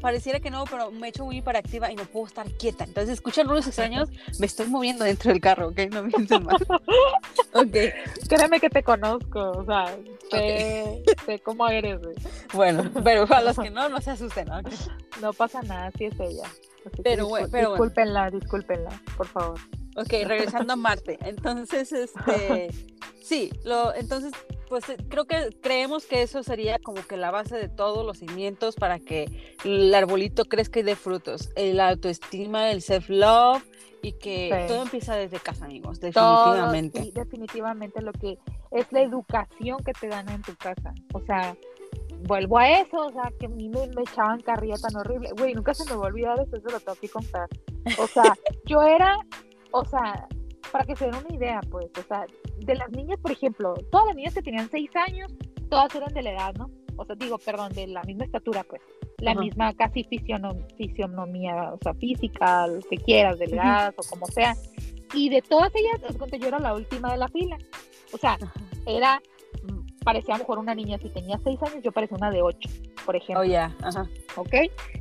pareciera 0.00 0.40
que 0.40 0.50
no, 0.50 0.64
pero 0.64 0.90
me 0.90 1.06
he 1.06 1.10
hecho 1.10 1.24
muy 1.24 1.38
hiperactiva 1.38 1.90
y 1.90 1.96
no 1.96 2.04
puedo 2.04 2.26
estar 2.26 2.50
quieta. 2.52 2.84
Entonces, 2.84 3.14
escuchan 3.14 3.46
ruidos 3.46 3.66
extraños, 3.66 4.08
me 4.38 4.46
estoy 4.46 4.66
moviendo 4.66 5.04
dentro 5.04 5.30
del 5.32 5.40
carro, 5.40 5.68
¿ok? 5.68 5.80
No 5.90 6.04
piensen 6.06 6.44
mal. 6.44 6.56
Ok, 7.54 7.76
Créeme 8.28 8.60
que 8.60 8.68
te 8.68 8.82
conozco, 8.82 9.50
o 9.52 9.64
sea, 9.64 9.86
sé, 10.30 11.02
sé 11.24 11.38
cómo 11.40 11.66
eres, 11.68 11.98
güey. 12.00 12.14
bueno, 12.52 12.90
pero 13.02 13.26
a 13.34 13.40
los 13.40 13.58
que 13.58 13.70
no, 13.70 13.88
no 13.88 14.00
se 14.00 14.10
asusten, 14.10 14.52
¿ok? 14.52 14.68
No 15.22 15.32
pasa 15.32 15.62
nada, 15.62 15.86
así 15.86 16.04
es 16.04 16.20
ella. 16.20 16.44
Así 16.86 17.02
Pero 17.02 17.26
bueno, 17.26 17.48
pero 17.50 17.70
bueno. 17.70 17.84
discúlpenla, 17.84 18.30
discúlpenla, 18.30 19.02
por 19.16 19.26
favor. 19.26 19.58
Ok, 20.00 20.10
regresando 20.26 20.72
a 20.72 20.76
Marte. 20.76 21.18
Entonces, 21.22 21.92
este, 21.92 22.70
sí, 23.22 23.50
lo, 23.64 23.94
entonces, 23.94 24.32
pues 24.68 24.88
eh, 24.88 24.96
creo 25.08 25.24
que 25.26 25.50
creemos 25.60 26.06
que 26.06 26.22
eso 26.22 26.42
sería 26.42 26.78
como 26.78 27.04
que 27.06 27.16
la 27.16 27.30
base 27.30 27.56
de 27.56 27.68
todos 27.68 28.04
los 28.06 28.18
cimientos 28.18 28.76
para 28.76 28.98
que 28.98 29.26
el 29.64 29.94
arbolito 29.94 30.44
crezca 30.44 30.80
y 30.80 30.82
dé 30.82 30.94
frutos. 30.96 31.50
El 31.56 31.80
autoestima, 31.80 32.70
el 32.70 32.82
self-love 32.82 33.62
y 34.02 34.12
que 34.12 34.50
Sí. 34.52 34.68
todo 34.68 34.82
empieza 34.82 35.16
desde 35.16 35.40
casa, 35.40 35.64
amigos, 35.64 35.98
Todo, 35.98 36.10
definitivamente. 36.12 37.02
sí, 37.02 37.10
definitivamente 37.12 38.00
lo 38.00 38.12
que 38.12 38.38
es 38.70 38.86
la 38.92 39.00
educación 39.02 39.78
que 39.84 39.92
te 39.92 40.06
dan 40.08 40.28
en 40.28 40.42
tu 40.42 40.54
casa. 40.54 40.94
O 41.12 41.20
sea, 41.22 41.56
vuelvo 42.24 42.58
a 42.58 42.80
eso, 42.80 42.98
o 42.98 43.10
sea, 43.12 43.32
que 43.40 43.46
a 43.46 43.48
mí 43.48 43.68
me, 43.68 43.88
me 43.88 44.02
echaban 44.02 44.40
carrilla 44.42 44.76
tan 44.76 44.94
horrible. 44.96 45.30
Güey, 45.36 45.54
nunca 45.54 45.74
se 45.74 45.84
me 45.86 45.96
va 45.96 46.04
a 46.04 46.08
olvidar 46.08 46.38
eso, 46.40 46.56
eso 46.56 46.68
lo 46.68 46.78
tengo 46.78 46.94
que 47.00 47.08
contar. 47.08 47.48
O 47.98 48.06
sea, 48.06 48.34
yo 48.66 48.82
era, 48.82 49.16
o 49.70 49.84
sea, 49.84 50.26
para 50.72 50.84
que 50.84 50.96
se 50.96 51.06
den 51.06 51.14
una 51.14 51.34
idea, 51.34 51.60
pues, 51.70 51.86
o 51.98 52.02
sea, 52.06 52.26
de 52.58 52.74
las 52.74 52.90
niñas, 52.90 53.18
por 53.20 53.32
ejemplo, 53.32 53.74
todas 53.90 54.06
las 54.08 54.16
niñas 54.16 54.34
que 54.34 54.42
tenían 54.42 54.68
seis 54.70 54.90
años, 54.96 55.32
todas 55.70 55.94
eran 55.94 56.12
de 56.12 56.22
la 56.22 56.32
edad, 56.32 56.54
¿no? 56.56 56.70
O 56.96 57.04
sea, 57.04 57.14
digo, 57.16 57.38
perdón, 57.38 57.72
de 57.72 57.86
la 57.86 58.02
misma 58.02 58.24
estatura, 58.24 58.64
pues, 58.64 58.82
la 59.18 59.32
Ajá. 59.32 59.40
misma 59.40 59.72
casi 59.74 60.04
fisionom- 60.04 60.66
fisionomía, 60.76 61.72
o 61.72 61.78
sea, 61.82 61.94
física, 61.94 62.66
lo 62.66 62.80
que 62.80 62.96
quieras, 62.96 63.38
delgadas 63.38 63.94
o 63.96 64.02
como 64.08 64.26
sea. 64.26 64.54
Y 65.14 65.28
de 65.30 65.40
todas 65.42 65.72
ellas, 65.74 66.00
yo 66.38 66.48
era 66.48 66.58
la 66.58 66.74
última 66.74 67.10
de 67.12 67.16
la 67.18 67.28
fila. 67.28 67.56
O 68.12 68.18
sea, 68.18 68.32
Ajá. 68.34 68.52
era, 68.86 69.22
mm, 69.62 70.02
parecía 70.04 70.34
a 70.34 70.38
lo 70.38 70.44
mejor 70.44 70.58
una 70.58 70.74
niña, 70.74 70.98
si 70.98 71.08
tenía 71.08 71.38
seis 71.44 71.62
años, 71.62 71.82
yo 71.82 71.92
parecía 71.92 72.16
una 72.16 72.30
de 72.30 72.42
ocho, 72.42 72.68
por 73.06 73.16
ejemplo. 73.16 73.40
Oh, 73.40 73.44
ya, 73.44 73.74
ajá. 73.82 74.06
¿ok? 74.36 74.54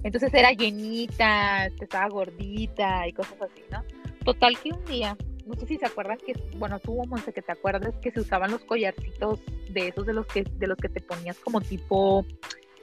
Entonces 0.04 0.34
era 0.34 0.52
llenita, 0.52 1.66
estaba 1.68 2.08
gordita 2.10 3.08
y 3.08 3.14
cosas 3.14 3.42
así, 3.42 3.62
¿no? 3.72 3.84
Total 4.28 4.60
que 4.60 4.74
un 4.74 4.84
día, 4.84 5.16
no 5.46 5.54
sé 5.56 5.66
si 5.66 5.78
se 5.78 5.86
acuerdan 5.86 6.18
que, 6.18 6.34
bueno, 6.58 6.80
tú, 6.80 7.02
Monse, 7.08 7.32
que 7.32 7.42
te 7.42 7.54
acuerdas 7.54 7.96
que 8.02 8.12
se 8.12 8.20
usaban 8.20 8.52
los 8.52 8.60
collarcitos 8.66 9.40
de 9.70 9.88
esos 9.88 10.06
de 10.06 10.12
los 10.12 10.28
que, 10.28 10.44
de 10.44 10.68
los 10.68 10.76
que 10.78 10.90
te 10.90 11.00
ponías 11.00 11.40
como 11.40 11.62
tipo, 11.62 12.26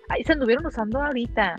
ahí 0.09 0.25
se 0.25 0.33
anduvieron 0.33 0.65
usando 0.65 1.03
ahorita. 1.03 1.57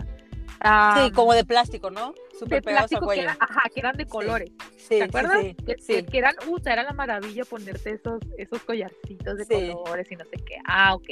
Ah, 0.58 1.04
Sí, 1.06 1.12
como 1.12 1.34
de 1.34 1.44
plástico, 1.44 1.90
¿no? 1.90 2.14
de 2.40 2.60
pegados 2.60 2.90
al 2.92 2.98
plástico 2.98 3.08
que 3.10 3.20
era- 3.20 3.36
ajá, 3.38 3.62
que 3.72 3.78
eran 3.80 3.96
de 3.96 4.06
colores. 4.06 4.50
Sí, 4.76 4.98
¿Te 4.98 5.04
acuerdas? 5.04 5.38
sí, 5.40 5.54
que, 5.64 5.76
sí. 5.78 6.02
que 6.04 6.18
eran, 6.18 6.34
puta, 6.44 6.72
era 6.72 6.82
la 6.82 6.92
maravilla 6.92 7.44
ponerte 7.44 7.90
esos, 7.92 8.20
esos 8.38 8.60
collarcitos 8.64 9.38
de 9.38 9.44
colores 9.72 10.10
y 10.10 10.16
no 10.16 10.24
sé 10.24 10.36
qué. 10.44 10.56
Ah, 10.66 10.94
ok. 10.96 11.10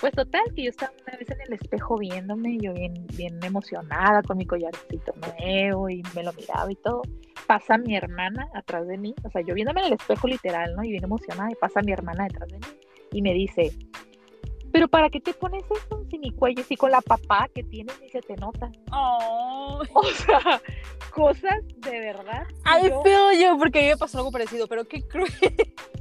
Pues 0.00 0.14
total, 0.14 0.40
que 0.54 0.62
yo 0.64 0.70
estaba 0.70 0.92
una 1.06 1.18
vez 1.18 1.28
en 1.30 1.40
el 1.42 1.52
espejo 1.52 1.98
viéndome, 1.98 2.56
yo 2.62 2.72
bien, 2.72 3.06
bien 3.14 3.38
emocionada 3.44 4.22
con 4.22 4.38
mi 4.38 4.46
collarcito 4.46 5.12
nuevo 5.38 5.90
y 5.90 6.02
me 6.14 6.22
lo 6.22 6.32
miraba 6.32 6.72
y 6.72 6.76
todo. 6.76 7.02
Pasa 7.46 7.78
mi 7.78 7.96
hermana 7.96 8.48
atrás 8.54 8.86
de 8.86 8.98
mí, 8.98 9.14
o 9.22 9.30
sea, 9.30 9.42
yo 9.42 9.54
viéndome 9.54 9.80
en 9.80 9.88
el 9.88 9.92
espejo 9.94 10.26
literal, 10.28 10.74
¿no? 10.74 10.84
Y 10.84 10.90
bien 10.90 11.04
emocionada, 11.04 11.50
y 11.50 11.54
pasa 11.54 11.80
mi 11.82 11.92
hermana 11.92 12.24
detrás 12.24 12.48
de 12.48 12.58
mí 12.58 12.66
y 13.12 13.22
me 13.22 13.32
dice, 13.32 13.72
pero 14.72 14.88
¿para 14.88 15.08
qué 15.08 15.20
te 15.20 15.32
pones 15.32 15.64
eso 15.64 16.04
si 16.10 16.18
mi 16.18 16.32
cuello, 16.32 16.62
si 16.62 16.76
con 16.76 16.90
la 16.90 17.00
papá 17.00 17.48
que 17.54 17.62
tienes 17.62 17.98
ni 18.00 18.10
se 18.10 18.20
te 18.20 18.36
nota? 18.36 18.70
Oh. 18.92 19.82
O 19.94 20.04
sea, 20.04 20.60
cosas 21.10 21.56
de 21.78 21.98
verdad. 21.98 22.46
I 22.64 22.82
feel 23.02 23.40
you, 23.40 23.58
porque 23.58 23.78
a 23.78 23.82
mí 23.82 23.88
me 23.88 23.96
pasó 23.96 24.18
algo 24.18 24.30
parecido, 24.30 24.66
pero 24.68 24.84
qué 24.84 25.02
cruel. 25.02 25.30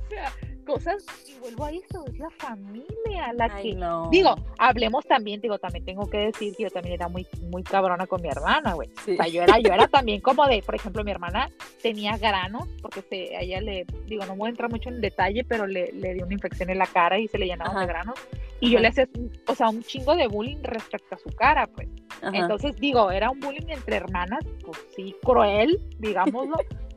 O 0.06 0.10
sea, 0.10 0.32
cosas, 0.66 1.06
y 1.28 1.40
vuelvo 1.40 1.66
a 1.66 1.72
eso, 1.72 2.06
es 2.08 2.20
la 2.20 2.30
familia 2.32 2.96
la 3.34 3.46
Ay, 3.52 3.72
que... 3.72 3.76
no. 3.76 4.10
Digo, 4.10 4.36
hablemos 4.58 5.06
también, 5.06 5.42
digo, 5.42 5.58
también 5.58 5.86
tengo 5.86 6.10
que 6.10 6.18
decir 6.18 6.56
que 6.56 6.64
yo 6.64 6.70
también 6.70 6.96
era 6.96 7.08
muy, 7.08 7.28
muy 7.50 7.64
cabrona 7.64 8.08
con 8.08 8.22
mi 8.22 8.30
hermana, 8.30 8.74
güey. 8.74 8.90
Sí. 9.04 9.14
O 9.14 9.16
sea, 9.16 9.28
yo 9.28 9.44
era, 9.44 9.60
yo 9.60 9.72
era 9.72 9.88
también 9.88 10.22
como 10.22 10.46
de, 10.48 10.62
por 10.62 10.76
ejemplo, 10.76 11.04
mi 11.04 11.12
hermana 11.12 11.50
tenía 11.82 12.18
granos, 12.18 12.68
porque 12.82 13.02
se, 13.02 13.36
a 13.36 13.42
ella 13.42 13.62
le, 13.62 13.86
digo, 14.08 14.26
no 14.26 14.36
voy 14.36 14.48
a 14.48 14.50
entrar 14.50 14.70
mucho 14.70 14.90
en 14.90 15.02
detalle, 15.02 15.44
pero 15.44 15.68
le, 15.68 15.92
le 15.92 16.14
dio 16.14 16.26
una 16.26 16.34
infección 16.34 16.70
en 16.70 16.80
la 16.80 16.88
cara 16.88 17.20
y 17.20 17.28
se 17.28 17.38
le 17.38 17.46
llenaron 17.46 17.76
Ajá. 17.76 17.82
de 17.82 17.88
granos. 17.88 18.20
Y 18.60 18.70
yo 18.70 18.78
Ajá. 18.78 18.82
le 18.82 18.88
hacía, 18.90 19.08
o 19.48 19.56
sea, 19.56 19.70
un 19.70 19.84
chingo 19.84 20.16
de 20.16 20.28
bullying 20.28 20.64
respecto 20.64 21.16
a 21.16 21.20
su 21.20 21.30
cara, 21.30 21.68
pues. 21.68 21.88
Ajá. 22.22 22.32
Entonces, 22.34 22.76
digo, 22.78 23.12
era 23.12 23.30
un 23.30 23.40
bullying 23.40 23.70
entre 23.70 23.98
hermanas, 23.98 24.44
pues 24.64 24.78
sí, 24.96 25.16
cruel, 25.22 25.80
digámoslo, 26.00 26.56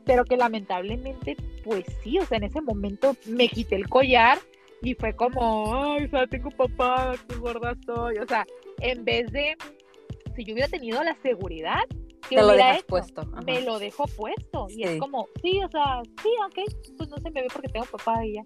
pero 0.09 0.25
que 0.25 0.37
lamentablemente, 0.38 1.37
pues 1.62 1.85
sí, 2.03 2.18
o 2.18 2.25
sea, 2.25 2.38
en 2.38 2.44
ese 2.44 2.61
momento 2.62 3.14
me 3.27 3.47
quité 3.49 3.77
el 3.77 3.88
collar 3.88 4.38
y 4.81 4.94
fue 4.94 5.14
como, 5.14 5.75
ay, 5.75 6.07
o 6.07 6.09
sea, 6.09 6.27
tengo 6.27 6.51
papá, 6.51 7.12
qué 7.29 7.37
gorda 7.37 7.77
soy. 7.85 8.16
O 8.16 8.27
sea, 8.27 8.47
en 8.81 9.05
vez 9.05 9.31
de, 9.33 9.55
si 10.35 10.44
yo 10.44 10.55
hubiera 10.55 10.68
tenido 10.68 11.03
la 11.05 11.14
seguridad, 11.21 11.81
¿qué 12.29 12.37
Te 12.37 12.40
lo 12.42 12.49
hubiera 12.49 12.66
dejas 12.68 12.79
hecho? 12.79 12.87
puesto. 12.87 13.21
ajá. 13.21 13.40
Me 13.42 13.61
lo 13.61 13.79
dejo 13.79 14.05
puesto. 14.16 14.66
Y 14.71 14.85
es 14.85 14.99
como, 14.99 15.29
sí, 15.42 15.61
o 15.62 15.68
sea, 15.68 16.01
sí, 16.23 16.31
ok, 16.47 16.73
pues 16.97 17.09
no 17.11 17.18
se 17.18 17.31
me 17.31 17.42
ve 17.42 17.49
porque 17.53 17.68
tengo 17.68 17.85
papá 17.87 18.25
y 18.25 18.35
ya. 18.35 18.44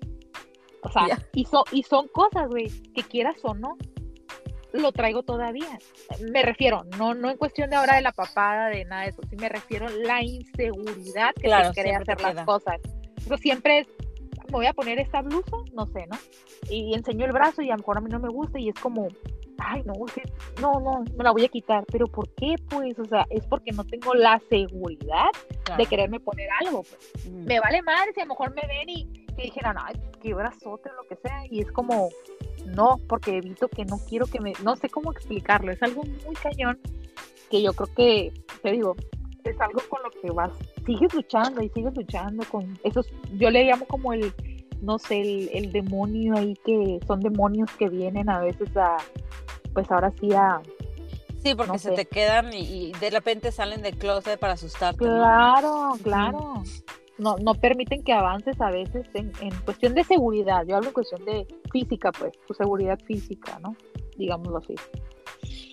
O 0.82 0.90
sea, 0.90 1.06
Ya. 1.06 1.28
y, 1.34 1.44
so- 1.44 1.64
y 1.70 1.84
son 1.84 2.08
cosas, 2.08 2.48
güey, 2.48 2.68
que 2.92 3.04
quieras 3.04 3.36
o 3.44 3.54
no, 3.54 3.76
lo 4.72 4.92
traigo 4.92 5.22
todavía. 5.22 5.78
Me 6.30 6.42
refiero, 6.42 6.84
no, 6.98 7.14
no 7.14 7.30
en 7.30 7.36
cuestión 7.36 7.70
de 7.70 7.76
ahora 7.76 7.96
de 7.96 8.02
la 8.02 8.12
papada, 8.12 8.68
de 8.68 8.84
nada 8.84 9.02
de 9.02 9.08
eso, 9.10 9.22
sí 9.28 9.36
me 9.36 9.48
refiero 9.48 9.86
a 9.86 9.90
la 9.90 10.22
inseguridad 10.22 11.32
que 11.34 11.42
Claro, 11.42 11.72
te 11.72 11.82
te 11.82 11.94
hacer 11.94 12.16
queda. 12.16 12.32
las 12.34 12.46
cosas. 12.46 12.80
Pero 13.24 13.36
siempre 13.38 13.80
es, 13.80 13.86
me 14.46 14.52
voy 14.52 14.66
a 14.66 14.72
poner 14.72 14.98
esta 14.98 15.22
blusa, 15.22 15.56
no 15.72 15.86
sé, 15.86 16.06
¿no? 16.06 16.16
Y 16.70 16.94
enseño 16.94 17.24
el 17.26 17.32
brazo 17.32 17.62
y 17.62 17.68
a 17.68 17.72
lo 17.72 17.78
mejor 17.78 17.98
a 17.98 18.00
mí 18.00 18.10
no 18.10 18.18
me 18.18 18.28
gusta 18.28 18.58
y 18.58 18.68
es 18.68 18.74
como, 18.76 19.08
ay, 19.58 19.82
no, 19.84 19.92
no, 20.60 20.80
no, 20.80 21.04
me 21.16 21.24
la 21.24 21.30
voy 21.32 21.44
a 21.44 21.48
quitar. 21.48 21.84
Pero 21.90 22.06
¿por 22.06 22.28
qué? 22.34 22.54
Pues, 22.70 22.98
o 22.98 23.04
sea, 23.04 23.26
es 23.30 23.46
porque 23.46 23.72
no 23.72 23.84
tengo 23.84 24.14
la 24.14 24.40
seguridad 24.48 25.28
Claro. 25.64 25.80
de 25.82 25.86
quererme 25.88 26.18
poner 26.20 26.48
algo. 26.60 26.82
Pues. 26.82 27.26
Ujú. 27.26 27.36
Me 27.46 27.60
vale 27.60 27.82
madre 27.82 28.12
si 28.14 28.20
a 28.20 28.24
lo 28.24 28.30
mejor 28.30 28.52
me 28.54 28.62
ven 28.66 28.88
y 28.88 29.26
que 29.36 29.42
dijeran, 29.44 29.76
ay, 29.80 29.94
qué 30.20 30.34
brazote 30.34 30.90
o 30.90 30.94
lo 31.02 31.08
que 31.08 31.16
sea. 31.16 31.44
Y 31.50 31.60
es 31.60 31.70
como, 31.72 32.08
no, 32.66 32.98
porque 33.08 33.38
evito 33.38 33.68
que 33.68 33.84
no 33.84 33.98
quiero 34.08 34.26
que 34.26 34.40
me, 34.40 34.52
no 34.62 34.76
sé 34.76 34.88
cómo 34.88 35.12
explicarlo. 35.12 35.72
Es 35.72 35.82
algo 35.82 36.02
muy 36.04 36.34
cañón 36.36 36.78
que 37.50 37.62
yo 37.62 37.72
creo 37.72 37.94
que, 37.94 38.32
te 38.62 38.72
digo, 38.72 38.96
es 39.44 39.60
algo 39.60 39.80
con 39.88 40.02
lo 40.02 40.10
que 40.10 40.30
vas, 40.30 40.52
sigues 40.86 41.12
luchando 41.14 41.62
y 41.62 41.68
sigues 41.70 41.94
luchando 41.94 42.44
con 42.44 42.78
esos, 42.84 43.12
yo 43.36 43.50
le 43.50 43.64
llamo 43.64 43.86
como 43.86 44.12
el, 44.12 44.32
no 44.80 44.98
sé, 44.98 45.20
el, 45.20 45.50
el 45.52 45.72
demonio 45.72 46.36
ahí 46.36 46.56
que 46.64 47.00
son 47.06 47.20
demonios 47.20 47.70
que 47.78 47.88
vienen 47.88 48.30
a 48.30 48.40
veces 48.40 48.74
a, 48.76 48.96
pues 49.74 49.90
ahora 49.90 50.12
sí 50.20 50.32
a, 50.32 50.60
Sí, 51.42 51.56
porque 51.56 51.72
no 51.72 51.78
se 51.78 51.88
sé. 51.88 51.94
te 51.96 52.06
quedan 52.06 52.52
y, 52.52 52.60
y 52.60 52.92
de 52.92 53.10
repente 53.10 53.50
salen 53.50 53.82
del 53.82 53.96
closet 53.98 54.38
para 54.38 54.52
asustarte. 54.52 55.04
¿no? 55.04 55.10
Claro, 55.10 55.92
claro. 56.02 56.62
No, 57.18 57.36
no 57.36 57.54
permiten 57.54 58.02
que 58.02 58.12
avances 58.12 58.60
a 58.60 58.70
veces 58.70 59.06
en, 59.14 59.32
en 59.40 59.50
cuestión 59.64 59.94
de 59.94 60.04
seguridad. 60.04 60.64
Yo 60.66 60.76
hablo 60.76 60.88
en 60.88 60.94
cuestión 60.94 61.24
de 61.24 61.46
física, 61.70 62.10
pues, 62.12 62.32
tu 62.46 62.54
seguridad 62.54 62.98
física, 63.06 63.58
¿no? 63.60 63.76
Digámoslo 64.16 64.58
así. 64.58 64.74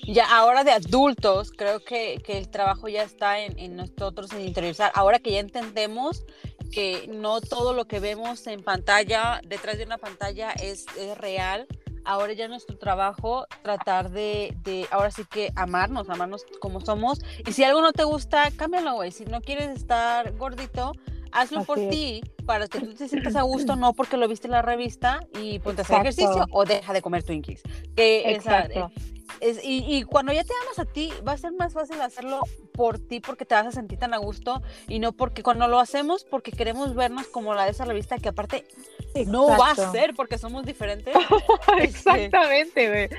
Ya 0.07 0.25
ahora 0.35 0.63
de 0.63 0.71
adultos, 0.71 1.51
creo 1.51 1.83
que, 1.83 2.19
que 2.23 2.37
el 2.37 2.49
trabajo 2.49 2.87
ya 2.87 3.03
está 3.03 3.39
en, 3.39 3.57
en 3.59 3.75
nosotros 3.75 4.31
en 4.33 4.41
interiorizar. 4.41 4.91
Ahora 4.95 5.19
que 5.19 5.31
ya 5.31 5.39
entendemos 5.39 6.25
que 6.71 7.07
no 7.13 7.41
todo 7.41 7.73
lo 7.73 7.85
que 7.85 7.99
vemos 7.99 8.47
en 8.47 8.63
pantalla, 8.63 9.41
detrás 9.45 9.77
de 9.77 9.85
una 9.85 9.97
pantalla, 9.97 10.51
es, 10.51 10.85
es 10.97 11.17
real. 11.17 11.67
Ahora 12.05 12.33
ya 12.33 12.47
nuestro 12.47 12.77
trabajo 12.77 13.45
tratar 13.61 14.09
de, 14.09 14.55
de, 14.63 14.87
ahora 14.89 15.11
sí 15.11 15.23
que 15.29 15.51
amarnos, 15.55 16.09
amarnos 16.09 16.45
como 16.59 16.81
somos. 16.81 17.21
Y 17.45 17.51
si 17.51 17.63
algo 17.63 17.81
no 17.81 17.91
te 17.91 18.03
gusta, 18.03 18.49
cámbialo, 18.55 18.95
güey. 18.95 19.11
Si 19.11 19.25
no 19.25 19.41
quieres 19.41 19.69
estar 19.69 20.35
gordito, 20.37 20.93
hazlo 21.31 21.59
Así 21.59 21.67
por 21.67 21.79
es. 21.79 21.89
ti, 21.89 22.21
para 22.45 22.67
que 22.67 22.79
tú 22.79 22.93
te 22.93 23.07
sientas 23.07 23.35
a 23.35 23.41
gusto, 23.43 23.75
no 23.75 23.93
porque 23.93 24.17
lo 24.17 24.27
viste 24.27 24.47
en 24.47 24.51
la 24.51 24.61
revista 24.61 25.19
y 25.41 25.59
ponte 25.59 25.81
a 25.81 25.83
hacer 25.83 25.97
ejercicio 25.99 26.45
o 26.51 26.65
deja 26.65 26.93
de 26.93 27.01
comer 27.01 27.23
Twinkies. 27.23 27.61
Que 27.95 28.31
esa- 28.31 28.65
Exacto. 28.65 28.91
es- 29.39 29.63
y, 29.63 29.83
y 29.95 30.03
cuando 30.03 30.33
ya 30.33 30.43
te 30.43 30.53
amas 30.65 30.79
a 30.79 30.85
ti, 30.85 31.11
va 31.27 31.33
a 31.33 31.37
ser 31.37 31.51
más 31.53 31.73
fácil 31.73 31.99
hacerlo 32.01 32.41
por 32.79 32.97
ti 32.97 33.19
porque 33.19 33.43
te 33.43 33.55
vas 33.55 33.67
a 33.67 33.71
sentir 33.73 33.99
tan 33.99 34.13
a 34.13 34.17
gusto 34.19 34.61
y 34.87 34.99
no 34.99 35.11
porque 35.11 35.43
cuando 35.43 35.67
lo 35.67 35.79
hacemos 35.81 36.23
porque 36.23 36.53
queremos 36.53 36.95
vernos 36.95 37.27
como 37.27 37.53
la 37.53 37.65
de 37.65 37.71
esa 37.71 37.83
revista 37.83 38.17
que 38.19 38.29
aparte 38.29 38.63
no 39.27 39.47
va 39.47 39.67
a 39.67 39.71
Exacto. 39.71 39.91
ser 39.91 40.15
porque 40.15 40.37
somos 40.37 40.65
diferentes. 40.65 41.13
Exactamente, 41.81 42.87
güey. 42.89 43.09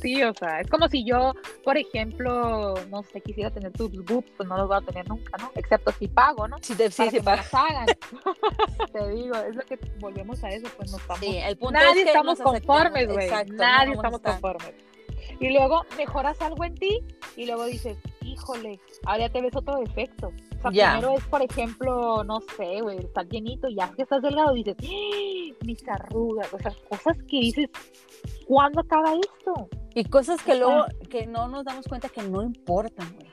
Sí, 0.00 0.22
o 0.22 0.32
sea, 0.34 0.60
es 0.60 0.70
como 0.70 0.88
si 0.88 1.04
yo, 1.04 1.34
por 1.64 1.76
ejemplo, 1.76 2.74
no 2.90 3.02
sé, 3.02 3.20
quisiera 3.20 3.50
tener 3.50 3.72
tus 3.72 3.90
boobs, 4.04 4.28
pues 4.36 4.48
no 4.48 4.56
los 4.56 4.68
voy 4.68 4.76
a 4.76 4.80
tener 4.82 5.08
nunca, 5.08 5.36
¿no? 5.38 5.50
Excepto 5.56 5.90
si 5.98 6.06
pago, 6.06 6.46
¿no? 6.46 6.56
Si 6.62 6.76
te, 6.76 6.88
sí, 6.90 7.02
sí, 7.04 7.10
que 7.10 7.16
me 7.18 7.24
pa- 7.24 7.36
las 7.36 7.52
hagan. 7.52 7.86
Te 8.92 9.08
digo, 9.10 9.34
es 9.36 9.56
lo 9.56 9.62
que 9.62 9.78
volvemos 9.98 10.44
a 10.44 10.50
eso, 10.50 10.68
pues 10.76 10.92
no 10.92 10.98
estamos 10.98 11.18
sí, 11.20 11.36
el 11.38 11.56
punto 11.56 11.72
Nadie 11.72 11.88
es 11.88 11.94
que 12.04 12.10
estamos 12.10 12.38
conformes, 12.38 13.08
güey. 13.08 13.26
exacto, 13.26 13.52
no 13.54 13.58
Nadie 13.58 13.90
a 13.90 13.94
estamos 13.94 14.20
estar- 14.20 14.32
conformes. 14.40 14.74
Y 15.40 15.50
luego 15.50 15.82
mejoras 15.96 16.40
algo 16.40 16.64
en 16.64 16.74
ti 16.76 17.00
y 17.36 17.46
luego 17.46 17.64
dices, 17.64 17.96
híjole, 18.38 18.80
ahora 19.04 19.18
ya 19.26 19.28
te 19.32 19.40
ves 19.42 19.54
otro 19.56 19.78
defecto. 19.80 20.28
O 20.58 20.62
sea, 20.62 20.70
Ya. 20.72 20.92
primero 20.98 21.16
es, 21.18 21.24
por 21.26 21.42
ejemplo, 21.42 22.24
no 22.24 22.40
sé, 22.56 22.80
güey, 22.80 22.98
estás 22.98 23.26
llenito 23.28 23.68
y 23.68 23.76
ya 23.76 23.90
que 23.92 24.02
estás 24.02 24.22
delgado 24.22 24.52
dices, 24.54 24.76
"¡Ah! 24.82 25.54
mis 25.64 25.88
arrugas, 25.88 26.52
o 26.52 26.58
sea, 26.58 26.72
cosas 26.88 27.16
que 27.28 27.40
dices, 27.40 27.68
¿cuándo 28.46 28.80
acaba 28.80 29.12
esto? 29.14 29.68
Y 29.94 30.04
cosas 30.04 30.42
que 30.42 30.54
luego 30.56 30.84
que 31.10 31.26
no 31.26 31.48
nos 31.48 31.64
damos 31.64 31.86
cuenta 31.86 32.08
que 32.08 32.22
no 32.22 32.42
importan, 32.42 33.12
güey. 33.14 33.28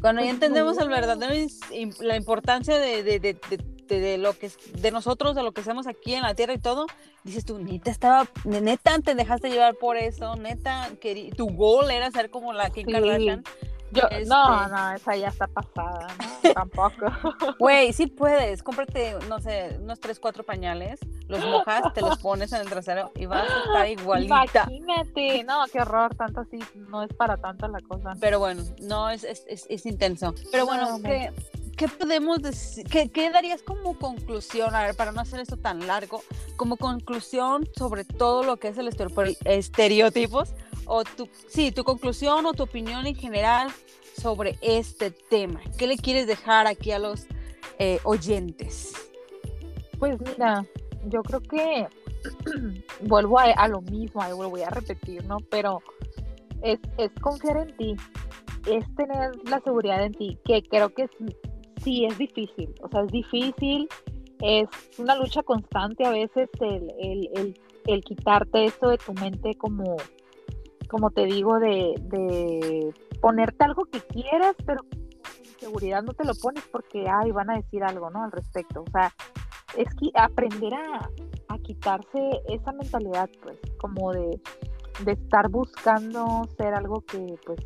Cuando 0.00 0.20
ya 0.20 0.26
Pues 0.26 0.34
entendemos 0.34 0.78
el 0.78 0.88
no. 0.88 0.94
verdadero 0.94 1.34
is- 1.34 1.60
im- 1.70 1.98
la 2.00 2.16
importancia 2.16 2.78
de, 2.78 3.02
de, 3.02 3.18
de, 3.18 3.34
de- 3.48 3.64
de- 3.88 4.00
de 4.00 4.18
lo 4.18 4.32
que 4.36 4.50
de 4.74 4.90
nosotros, 4.90 5.34
de 5.36 5.42
lo 5.44 5.52
que 5.52 5.60
hacemos 5.62 5.86
aquí 5.86 6.14
en 6.14 6.22
la 6.22 6.34
tierra 6.34 6.52
y 6.54 6.58
todo, 6.58 6.86
dices 7.24 7.44
tú, 7.44 7.58
neta 7.58 7.90
estaba, 7.90 8.26
neta 8.44 8.98
te 8.98 9.14
dejaste 9.14 9.48
llevar 9.48 9.76
por 9.76 9.96
eso, 9.96 10.34
neta, 10.36 10.90
querí- 11.00 11.30
tu 11.30 11.46
goal 11.48 11.90
era 11.90 12.10
ser 12.10 12.28
como 12.30 12.52
la 12.52 12.70
Kim 12.70 12.86
Sí. 12.86 12.92
Kardashian. 12.92 13.42
Yo, 13.92 14.02
Este- 14.10 14.26
no, 14.26 14.68
no, 14.68 14.92
esa 14.92 15.16
ya 15.16 15.28
está 15.28 15.46
pasada, 15.46 16.08
¿no? 16.18 16.52
Tampoco. 16.54 17.06
Güey, 17.58 17.92
sí 17.92 18.06
puedes, 18.08 18.62
cómprate, 18.62 19.16
no 19.28 19.40
sé, 19.40 19.78
unos 19.80 20.00
tres, 20.00 20.18
cuatro 20.20 20.42
pañales, 20.44 20.98
los 21.28 21.44
mojas, 21.44 21.92
te 21.94 22.00
los 22.00 22.18
pones 22.18 22.52
en 22.52 22.60
el 22.62 22.68
trasero 22.68 23.12
y 23.14 23.26
vas 23.26 23.48
a 23.50 23.58
estar 23.64 23.88
igualita. 23.88 24.44
Imagínate, 24.70 25.44
no, 25.44 25.64
qué 25.72 25.80
horror, 25.80 26.14
tanto 26.14 26.40
así, 26.40 26.58
no 26.88 27.02
es 27.02 27.12
para 27.14 27.36
tanto 27.36 27.68
la 27.68 27.80
cosa. 27.80 28.14
Pero 28.20 28.38
bueno, 28.38 28.62
no, 28.82 29.08
es, 29.10 29.24
es, 29.24 29.44
es, 29.48 29.66
es 29.68 29.86
intenso. 29.86 30.34
Pero 30.50 30.66
bueno, 30.66 30.84
No, 30.90 30.98
no. 30.98 31.04
¿qué, 31.04 31.32
qué 31.76 31.88
podemos 31.88 32.42
decir? 32.42 32.86
¿Qué, 32.88 33.08
qué 33.10 33.30
darías 33.30 33.62
como 33.62 33.98
conclusión? 33.98 34.74
A 34.74 34.82
ver, 34.82 34.94
para 34.96 35.12
no 35.12 35.20
hacer 35.20 35.40
esto 35.40 35.56
tan 35.56 35.86
largo, 35.86 36.22
como 36.56 36.76
conclusión 36.76 37.68
sobre 37.76 38.04
todo 38.04 38.42
lo 38.42 38.56
que 38.56 38.68
es 38.68 38.78
el 38.78 38.88
estereotipo- 38.88 39.36
estereotipos, 39.44 40.50
o 40.86 41.04
tu, 41.04 41.28
sí, 41.48 41.72
tu 41.72 41.84
conclusión 41.84 42.46
o 42.46 42.52
tu 42.52 42.62
opinión 42.62 43.06
en 43.06 43.14
general 43.14 43.68
sobre 44.20 44.58
este 44.62 45.10
tema. 45.10 45.60
¿Qué 45.78 45.86
le 45.86 45.96
quieres 45.96 46.26
dejar 46.26 46.66
aquí 46.66 46.92
a 46.92 46.98
los 46.98 47.26
eh, 47.78 47.98
oyentes? 48.04 48.94
Pues 49.98 50.18
mira, 50.20 50.64
yo 51.06 51.22
creo 51.22 51.40
que 51.40 51.86
vuelvo 53.02 53.38
a, 53.38 53.68
lo 53.68 53.80
mismo, 53.82 54.22
ahí 54.22 54.30
lo 54.30 54.48
voy 54.50 54.62
a 54.62 54.70
repetir, 54.70 55.24
¿no? 55.24 55.38
Pero 55.50 55.82
es, 56.62 56.78
es 56.98 57.10
confiar 57.20 57.58
en 57.58 57.76
ti, 57.76 57.96
es 58.66 58.84
tener 58.96 59.30
la 59.48 59.60
seguridad 59.60 60.02
en 60.04 60.12
ti, 60.12 60.38
que 60.44 60.62
creo 60.62 60.90
que 60.94 61.02
es- 61.02 61.10
sí 61.82 62.04
es 62.04 62.16
difícil, 62.18 62.74
o 62.82 62.88
sea, 62.88 63.02
es 63.02 63.12
difícil, 63.12 63.88
es 64.40 64.68
una 64.98 65.14
lucha 65.16 65.42
constante 65.42 66.04
a 66.04 66.10
veces 66.10 66.48
el, 66.60 66.92
el, 67.00 67.30
el, 67.34 67.60
el 67.86 68.04
quitarte 68.04 68.64
esto 68.64 68.88
de 68.88 68.98
tu 68.98 69.12
mente 69.14 69.54
como, 69.56 69.96
como 70.88 71.10
te 71.10 71.24
digo, 71.24 71.58
de, 71.58 71.94
de 72.00 72.94
ponerte 73.20 73.64
algo 73.64 73.84
que 73.86 74.00
quieras, 74.00 74.54
pero 74.64 74.82
con 74.82 75.06
seguridad 75.58 76.02
no 76.02 76.12
te 76.12 76.24
lo 76.24 76.34
pones 76.34 76.64
porque, 76.70 77.06
ay, 77.08 77.30
van 77.32 77.50
a 77.50 77.56
decir 77.56 77.82
algo, 77.84 78.10
¿no? 78.10 78.24
Al 78.24 78.32
respecto, 78.32 78.82
o 78.82 78.90
sea, 78.90 79.12
es 79.76 79.88
que 79.94 80.10
aprender 80.14 80.74
a, 80.74 81.10
a 81.48 81.58
quitarse 81.58 82.42
esa 82.48 82.72
mentalidad, 82.72 83.28
pues, 83.42 83.58
como 83.78 84.12
de, 84.12 84.40
de 85.04 85.12
estar 85.12 85.48
buscando 85.48 86.44
ser 86.56 86.74
algo 86.74 87.00
que, 87.02 87.36
pues, 87.44 87.60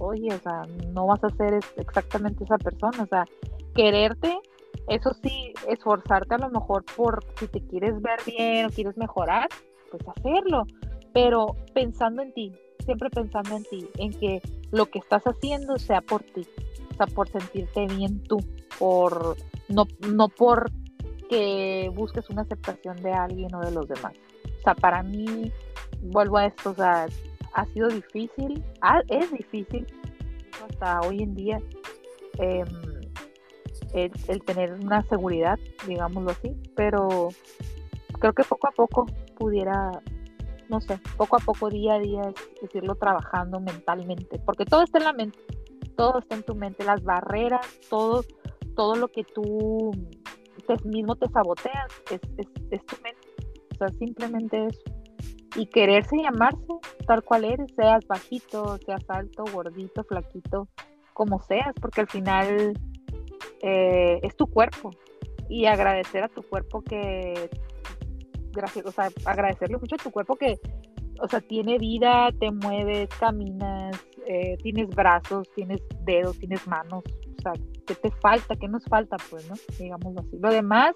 oye, 0.00 0.28
o 0.34 0.38
sea, 0.38 0.62
no 0.92 1.06
vas 1.06 1.22
a 1.24 1.30
ser 1.30 1.60
exactamente 1.76 2.44
esa 2.44 2.58
persona, 2.58 3.02
o 3.02 3.06
sea, 3.06 3.24
quererte, 3.74 4.38
eso 4.88 5.10
sí, 5.22 5.52
esforzarte 5.68 6.34
a 6.34 6.38
lo 6.38 6.50
mejor 6.50 6.84
por 6.96 7.24
si 7.36 7.48
te 7.48 7.60
quieres 7.66 8.00
ver 8.00 8.20
bien 8.26 8.66
o 8.66 8.70
quieres 8.70 8.96
mejorar, 8.96 9.48
pues 9.90 10.02
hacerlo, 10.08 10.64
pero 11.12 11.56
pensando 11.74 12.22
en 12.22 12.32
ti, 12.32 12.52
siempre 12.86 13.10
pensando 13.10 13.56
en 13.56 13.64
ti, 13.64 13.88
en 13.98 14.12
que 14.12 14.40
lo 14.70 14.86
que 14.86 14.98
estás 14.98 15.22
haciendo 15.24 15.78
sea 15.78 16.00
por 16.00 16.22
ti, 16.22 16.46
o 16.92 16.94
sea, 16.94 17.06
por 17.06 17.28
sentirte 17.28 17.86
bien 17.86 18.22
tú, 18.22 18.38
por 18.78 19.36
no, 19.68 19.84
no 20.08 20.28
por 20.28 20.70
que 21.28 21.90
busques 21.94 22.30
una 22.30 22.42
aceptación 22.42 22.96
de 23.02 23.12
alguien 23.12 23.54
o 23.54 23.60
de 23.60 23.72
los 23.72 23.88
demás. 23.88 24.14
O 24.60 24.62
sea, 24.62 24.74
para 24.74 25.02
mí, 25.02 25.52
vuelvo 26.00 26.38
a 26.38 26.46
esto, 26.46 26.70
o 26.70 26.74
sea, 26.74 27.06
ha 27.52 27.66
sido 27.66 27.88
difícil, 27.88 28.62
es 29.08 29.32
difícil 29.32 29.86
hasta 30.68 31.00
hoy 31.00 31.22
en 31.22 31.34
día 31.34 31.60
em, 32.38 32.66
el, 33.94 34.42
tener 34.44 34.72
una 34.74 35.02
seguridad, 35.04 35.58
digámoslo 35.86 36.30
así, 36.30 36.54
pero 36.74 37.28
creo 38.20 38.32
que 38.32 38.44
poco 38.44 38.68
a 38.68 38.72
poco 38.72 39.06
pudiera, 39.38 39.90
no 40.68 40.80
sé, 40.80 40.98
poco 41.16 41.36
a 41.36 41.40
poco, 41.40 41.70
día 41.70 41.94
a 41.94 41.98
día, 41.98 42.22
es 42.62 42.74
irlo 42.74 42.94
trabajando 42.96 43.60
mentalmente, 43.60 44.38
porque 44.40 44.64
todo 44.64 44.82
está 44.82 44.98
en 44.98 45.04
la 45.04 45.12
mente, 45.12 45.38
todo 45.96 46.18
está 46.18 46.34
en 46.34 46.42
tu 46.42 46.54
mente, 46.54 46.84
las 46.84 47.02
barreras, 47.02 47.66
todo, 47.88 48.24
todo 48.74 48.96
lo 48.96 49.08
que 49.08 49.24
tú 49.24 49.92
mismo 50.84 51.16
te 51.16 51.28
saboteas, 51.28 51.86
es, 52.10 52.20
es, 52.70 52.84
tu 52.86 52.96
mente, 53.02 53.28
o 53.72 53.74
sea, 53.76 53.88
simplemente 53.98 54.66
eso. 54.66 54.82
Y 55.54 55.66
quererse 55.66 56.16
y 56.18 56.26
amarse 56.26 56.66
tal 57.06 57.22
cual 57.22 57.44
eres, 57.44 57.72
seas 57.74 58.06
bajito, 58.06 58.76
seas 58.84 59.04
alto, 59.08 59.44
gordito, 59.52 60.04
flaquito, 60.04 60.68
como 61.14 61.40
seas, 61.40 61.72
porque 61.80 62.02
al 62.02 62.08
final 62.08 62.74
eh, 63.62 64.20
es 64.22 64.36
tu 64.36 64.46
cuerpo. 64.46 64.90
Y 65.48 65.66
agradecer 65.66 66.24
a 66.24 66.28
tu 66.28 66.42
cuerpo 66.42 66.82
que, 66.82 67.48
gracias, 68.56 68.84
o 68.86 68.90
sea, 68.90 69.08
agradecerle 69.24 69.78
mucho 69.78 69.94
a 69.94 70.02
tu 70.02 70.10
cuerpo 70.10 70.36
que, 70.36 70.58
o 71.20 71.28
sea, 71.28 71.40
tiene 71.40 71.78
vida, 71.78 72.30
te 72.40 72.50
mueves, 72.50 73.08
caminas, 73.20 73.96
eh, 74.26 74.56
tienes 74.62 74.88
brazos, 74.88 75.48
tienes 75.54 75.80
dedos, 76.04 76.38
tienes 76.38 76.66
manos, 76.66 77.04
o 77.38 77.42
sea, 77.42 77.52
¿qué 77.86 77.94
te 77.94 78.10
falta? 78.10 78.56
¿Qué 78.56 78.66
nos 78.68 78.84
falta? 78.84 79.16
Pues, 79.30 79.48
¿no? 79.48 79.54
Digámoslo 79.78 80.20
así. 80.20 80.38
Lo 80.40 80.50
demás 80.50 80.94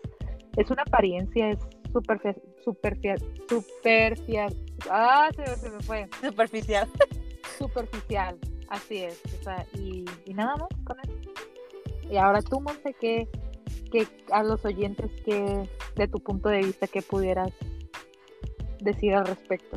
es 0.57 0.71
una 0.71 0.83
apariencia, 0.83 1.51
es 1.51 1.59
superficial, 1.93 2.43
superficial, 2.65 3.19
superficial, 3.49 4.57
ah, 4.91 5.29
se, 5.35 5.71
me 5.71 5.81
fue. 5.81 6.09
Superficial. 6.23 6.89
Superficial, 7.59 8.39
así 8.71 8.99
es. 8.99 9.21
O 9.39 9.45
sea, 9.45 9.67
y, 9.75 10.05
nada 10.33 10.57
más 10.57 10.69
con 10.85 10.97
eso. 11.01 11.13
Y 12.11 12.17
ahora 12.17 12.41
tú, 12.41 12.61
Monse, 12.61 12.95
que, 12.95 13.29
que 13.91 14.07
a 14.31 14.43
los 14.43 14.65
oyentes 14.65 15.11
que 15.25 15.69
de 15.97 16.09
tu 16.09 16.21
punto 16.21 16.49
de 16.49 16.59
vista 16.59 16.87
que 16.87 17.03
pudieras 17.03 17.53
decir 18.81 19.15
al 19.15 19.27
respecto. 19.27 19.77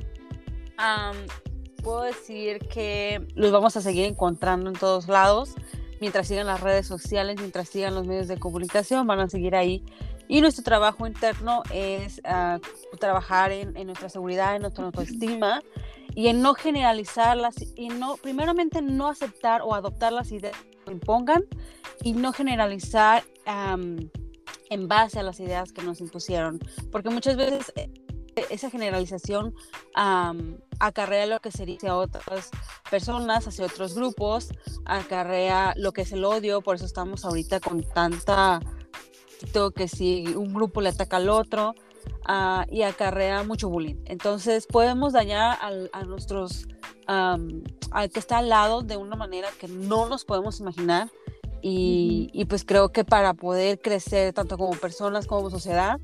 puedo 1.84 2.04
decir 2.04 2.60
que 2.60 3.26
los 3.36 3.52
vamos 3.52 3.76
a 3.76 3.82
seguir 3.82 4.06
encontrando 4.06 4.70
en 4.70 4.76
todos 4.76 5.08
lados 5.08 5.56
mientras 6.04 6.28
sigan 6.28 6.48
las 6.48 6.60
redes 6.60 6.86
sociales, 6.86 7.38
mientras 7.40 7.70
sigan 7.70 7.96
los 7.96 8.06
medios 8.06 8.28
de 8.28 8.38
comunicación, 8.38 9.08
van 9.08 9.22
a 9.22 9.30
seguir 9.30 9.56
ahí. 9.56 9.86
Y 10.28 10.42
nuestro 10.42 10.62
trabajo 10.62 11.08
interno 11.08 11.64
es 11.74 12.20
ah, 12.26 12.60
trabajar 13.00 13.54
en, 13.54 13.74
nuestra 13.86 14.10
seguridad, 14.10 14.56
en 14.56 14.64
nuestra 14.64 14.84
autoestima 14.84 15.62
y 16.14 16.28
en 16.28 16.42
no 16.42 16.56
generalizarlas 16.56 17.56
y 17.78 17.88
no, 17.88 18.18
primeramente 18.18 18.82
no 18.82 19.08
aceptar 19.08 19.62
o 19.62 19.76
adoptar 19.76 20.12
las 20.12 20.32
ideas 20.34 20.58
que 20.86 20.92
impongan 20.92 21.46
y 22.04 22.12
no 22.12 22.34
generalizar 22.34 23.24
en 23.46 24.88
base 24.88 25.20
a 25.20 25.24
las 25.24 25.40
ideas 25.40 25.72
que 25.72 25.84
nos 25.84 26.02
impusieron. 26.02 26.60
Porque 26.92 27.10
muchas 27.10 27.36
veces 27.38 27.72
eh, 27.76 27.92
esa 28.50 28.70
generalización 28.70 29.54
acarrea 29.94 31.26
lo 31.26 31.40
que 31.40 31.52
sería 31.52 31.78
hacia 31.78 31.96
otras 31.96 32.50
personas, 32.90 33.48
hacia 33.48 33.66
otros 33.66 33.96
grupos, 33.96 34.50
acarrea 34.86 35.74
lo 35.78 35.92
que 35.92 36.02
es 36.02 36.12
el 36.12 36.26
odio, 36.26 36.62
por 36.62 36.76
eso 36.76 36.86
estamos 36.86 37.26
ahorita 37.26 37.60
con 37.60 37.84
tanta 37.84 38.60
que 39.76 39.88
si 39.88 40.26
un 40.36 40.54
grupo 40.54 40.82
le 40.82 40.90
ataca 40.90 41.18
al 41.18 41.30
otro 41.30 41.76
ah, 42.26 42.66
y 42.70 42.84
acarrea 42.84 43.44
mucho 43.44 43.70
bullying. 43.70 43.98
Entonces 44.06 44.68
podemos 44.68 45.14
dañar 45.14 45.58
a 45.92 46.04
nuestros, 46.04 46.68
al 47.08 48.10
que 48.12 48.20
está 48.20 48.40
al 48.40 48.50
lado 48.50 48.82
de 48.82 48.98
una 48.98 49.16
manera 49.16 49.50
que 49.60 49.68
no 49.68 50.08
nos 50.08 50.26
podemos 50.26 50.60
imaginar. 50.60 51.10
Y, 51.66 52.30
y, 52.34 52.44
pues 52.44 52.66
creo 52.66 52.90
que 52.90 53.06
para 53.06 53.34
poder 53.34 53.80
crecer 53.80 54.34
tanto 54.34 54.58
como 54.58 54.72
personas 54.72 55.28
como 55.28 55.50
sociedad, 55.50 55.98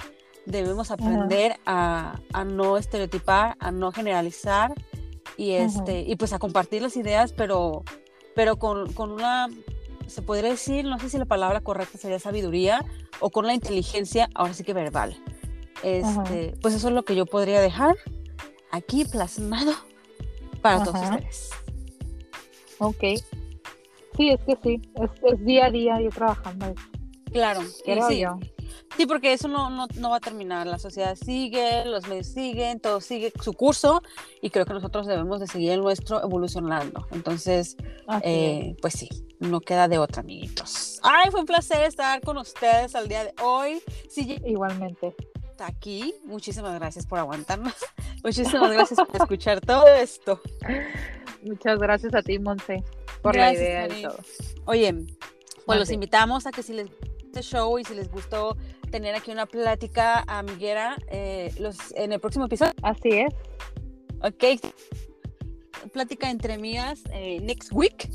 debemos 0.46 0.90
aprender 0.90 1.60
a, 1.66 2.20
no 2.46 2.78
estereotipar, 2.78 3.56
a 3.60 3.72
no 3.72 3.92
generalizar 3.92 4.74
y, 5.38 5.52
este, 5.52 6.02
y 6.02 6.16
pues 6.16 6.34
a 6.34 6.40
compartir 6.40 6.82
las 6.82 6.98
ideas, 6.98 7.34
pero, 7.34 7.84
pero 8.36 8.58
con, 8.58 8.90
una, 9.12 9.48
se 10.08 10.22
podría 10.22 10.50
decir, 10.50 10.86
no 10.86 10.98
sé 11.00 11.10
si 11.10 11.18
la 11.18 11.26
palabra 11.26 11.62
correcta 11.62 11.98
sería 11.98 12.20
sabiduría 12.20 12.86
o 13.20 13.30
con 13.30 13.46
la 13.46 13.54
inteligencia, 13.54 14.30
ahora 14.34 14.54
sí 14.54 14.64
que 14.64 14.74
verbal. 14.74 15.16
Este, 15.84 16.56
Pues 16.62 16.74
eso 16.74 16.90
es 16.90 16.94
lo 16.94 17.04
que 17.04 17.16
yo 17.16 17.26
podría 17.26 17.62
dejar 17.62 17.96
aquí 18.72 19.06
plasmado 19.06 19.74
para 20.62 20.84
todos 20.84 21.02
ustedes. 21.02 21.50
Ok. 22.80 23.04
Sí, 24.20 24.32
es 24.32 24.42
que 24.42 24.58
sí, 24.62 24.82
es, 24.96 25.46
día 25.46 25.68
a 25.68 25.72
día 25.72 26.02
ir 26.02 26.14
trabajando 26.14 26.76
Claro, 27.32 27.62
sí. 27.62 28.26
Sí, 28.98 29.06
porque 29.06 29.32
eso 29.32 29.48
no, 29.48 29.70
no, 29.70 30.10
va 30.10 30.18
a 30.18 30.20
terminar. 30.20 30.68
La 30.68 30.78
sociedad 30.78 31.16
sigue, 31.16 31.86
los 31.86 32.06
medios 32.08 32.28
siguen, 32.28 32.82
todo 32.82 33.00
sigue 33.00 33.32
su 33.42 33.54
curso 33.54 34.02
y 34.42 34.50
creo 34.50 34.66
que 34.66 34.74
nosotros 34.74 35.08
debemos 35.08 35.40
de 35.40 35.48
seguir 35.48 35.72
el 35.72 35.80
nuestro 35.80 36.22
evolucionando. 36.22 37.08
Entonces, 37.12 37.78
eh, 38.24 38.76
pues 38.82 38.96
sí, 38.96 39.08
no 39.40 39.62
queda 39.62 39.88
de 39.88 40.00
otra, 40.00 40.22
amiguitos. 40.22 41.00
Ay, 41.02 41.32
fue 41.32 41.40
un 41.40 41.46
placer 41.46 41.84
estar 41.84 42.20
con 42.20 42.38
ustedes 42.38 42.96
al 42.96 43.08
día 43.08 43.24
de 43.24 43.34
hoy. 43.42 43.82
Sí, 44.10 44.38
Igualmente. 44.44 45.16
Aquí. 45.62 46.16
Muchísimas 46.26 46.74
gracias 46.76 47.06
por 47.06 47.20
aguantarnos. 47.20 47.76
Muchísimas 48.24 48.72
gracias 48.72 49.00
por 49.00 49.16
escuchar 49.16 49.62
todo 49.62 49.88
esto. 49.88 50.42
Muchas 51.44 51.80
gracias 51.80 52.14
a 52.14 52.22
ti, 52.22 52.38
Monse, 52.40 52.84
por 53.22 53.36
la 53.36 53.54
idea 53.54 53.88
y 53.88 54.04
todo. 54.04 54.18
Oye, 54.66 54.94
pues 55.66 55.80
los 55.80 55.92
invitamos 55.92 56.46
a 56.48 56.52
que 56.52 56.64
si 56.64 56.74
les 56.74 56.90
este 57.30 57.44
show 57.44 57.78
y 57.78 57.84
si 57.84 57.94
les 57.94 58.10
gustó 58.12 58.58
tener 58.90 59.14
aquí 59.14 59.32
una 59.32 59.46
plática 59.46 60.24
amiguera 60.28 60.98
eh, 61.12 61.54
los, 61.60 61.78
en 61.96 62.12
el 62.12 62.20
próximo 62.20 62.46
episodio. 62.46 62.74
Así 62.82 63.10
es. 63.10 63.34
Ok. 64.22 64.60
Plática 65.94 66.30
entre 66.32 66.58
mías 66.58 67.04
eh, 67.14 67.40
next 67.42 67.72
week. 67.72 68.10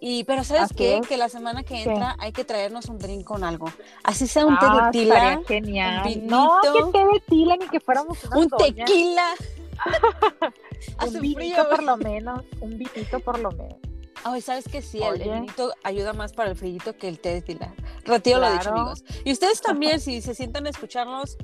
Y, 0.00 0.24
pero 0.24 0.44
¿sabes 0.44 0.70
qué? 0.76 1.00
Que 1.08 1.16
la 1.16 1.28
semana 1.28 1.62
que 1.62 1.82
entra 1.82 2.16
hay 2.18 2.32
que 2.32 2.44
traernos 2.44 2.86
un 2.86 2.98
drink 2.98 3.24
con 3.24 3.42
algo. 3.42 3.66
Así 4.02 4.26
sea 4.26 4.44
un 4.44 4.58
té 4.58 4.66
de 4.66 4.70
ah, 4.72 4.90
tila. 4.92 5.40
Genial. 5.46 6.26
no, 6.26 6.60
que 6.62 6.98
té 6.98 7.04
de 7.06 7.20
tila 7.26 7.56
ni 7.56 7.68
que 7.68 7.80
fuéramos 7.80 8.18
Un 8.34 8.48
tequila. 8.50 9.34
un 11.06 11.20
vinito 11.20 11.68
por 11.68 11.82
lo 11.82 11.96
menos. 11.96 12.44
Un 12.60 12.78
vinito 12.78 13.20
por 13.20 13.38
lo 13.38 13.50
menos. 13.52 13.78
Ay, 14.24 14.40
¿sabes 14.40 14.64
qué? 14.70 14.80
Sí, 14.80 15.02
el, 15.02 15.18
vinito 15.18 15.72
ayuda 15.82 16.12
más 16.14 16.32
para 16.32 16.50
el 16.50 16.56
frío 16.56 16.80
que 16.98 17.08
el 17.08 17.18
té 17.18 17.34
de 17.34 17.42
tila. 17.42 17.74
Retiro 18.04 18.38
lo 18.38 18.50
dicho, 18.52 18.70
amigos. 18.70 19.04
Y 19.24 19.32
ustedes 19.32 19.60
también, 19.62 20.00
si 20.00 20.22
se 20.22 20.34
sientan 20.34 20.66
a 20.66 20.70
escucharnos, 20.70 21.36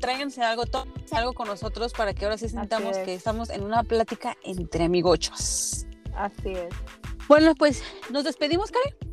tráiganse 0.00 0.42
algo, 0.42 0.64
algo 1.12 1.32
con 1.34 1.48
nosotros 1.48 1.92
para 1.92 2.14
que 2.14 2.24
ahora 2.24 2.38
sí 2.38 2.48
sintamos 2.48 2.96
que 2.98 3.14
estamos 3.14 3.50
en 3.50 3.62
una 3.62 3.82
plática 3.82 4.36
entre 4.44 4.84
amigochos. 4.84 5.86
Así 6.14 6.50
es. 6.50 6.74
Bueno, 7.28 7.54
pues, 7.54 7.82
¿nos 8.10 8.24
despedimos, 8.24 8.70
Karen? 8.70 9.12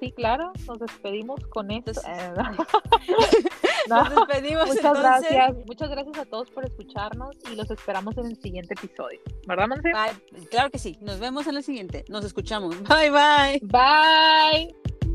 Sí, 0.00 0.12
claro, 0.12 0.52
nos 0.66 0.78
despedimos 0.80 1.40
con 1.46 1.70
esto. 1.70 1.92
Eh, 2.06 2.32
nos 3.88 4.10
despedimos. 4.14 4.68
Muchas 4.68 4.98
gracias. 4.98 5.54
Muchas 5.66 5.90
gracias 5.90 6.18
a 6.18 6.24
todos 6.26 6.50
por 6.50 6.66
escucharnos 6.66 7.36
y 7.50 7.54
los 7.54 7.70
esperamos 7.70 8.16
en 8.18 8.26
el 8.26 8.36
siguiente 8.36 8.74
episodio. 8.74 9.20
¿Verdad, 9.46 9.68
Monse? 9.68 9.92
Claro 10.50 10.70
que 10.70 10.78
sí. 10.78 10.98
Nos 11.00 11.20
vemos 11.20 11.46
en 11.46 11.56
el 11.56 11.62
siguiente. 11.62 12.04
Nos 12.08 12.24
escuchamos. 12.24 12.76
Bye, 12.82 13.10
bye. 13.10 13.60
Bye. 13.62 15.13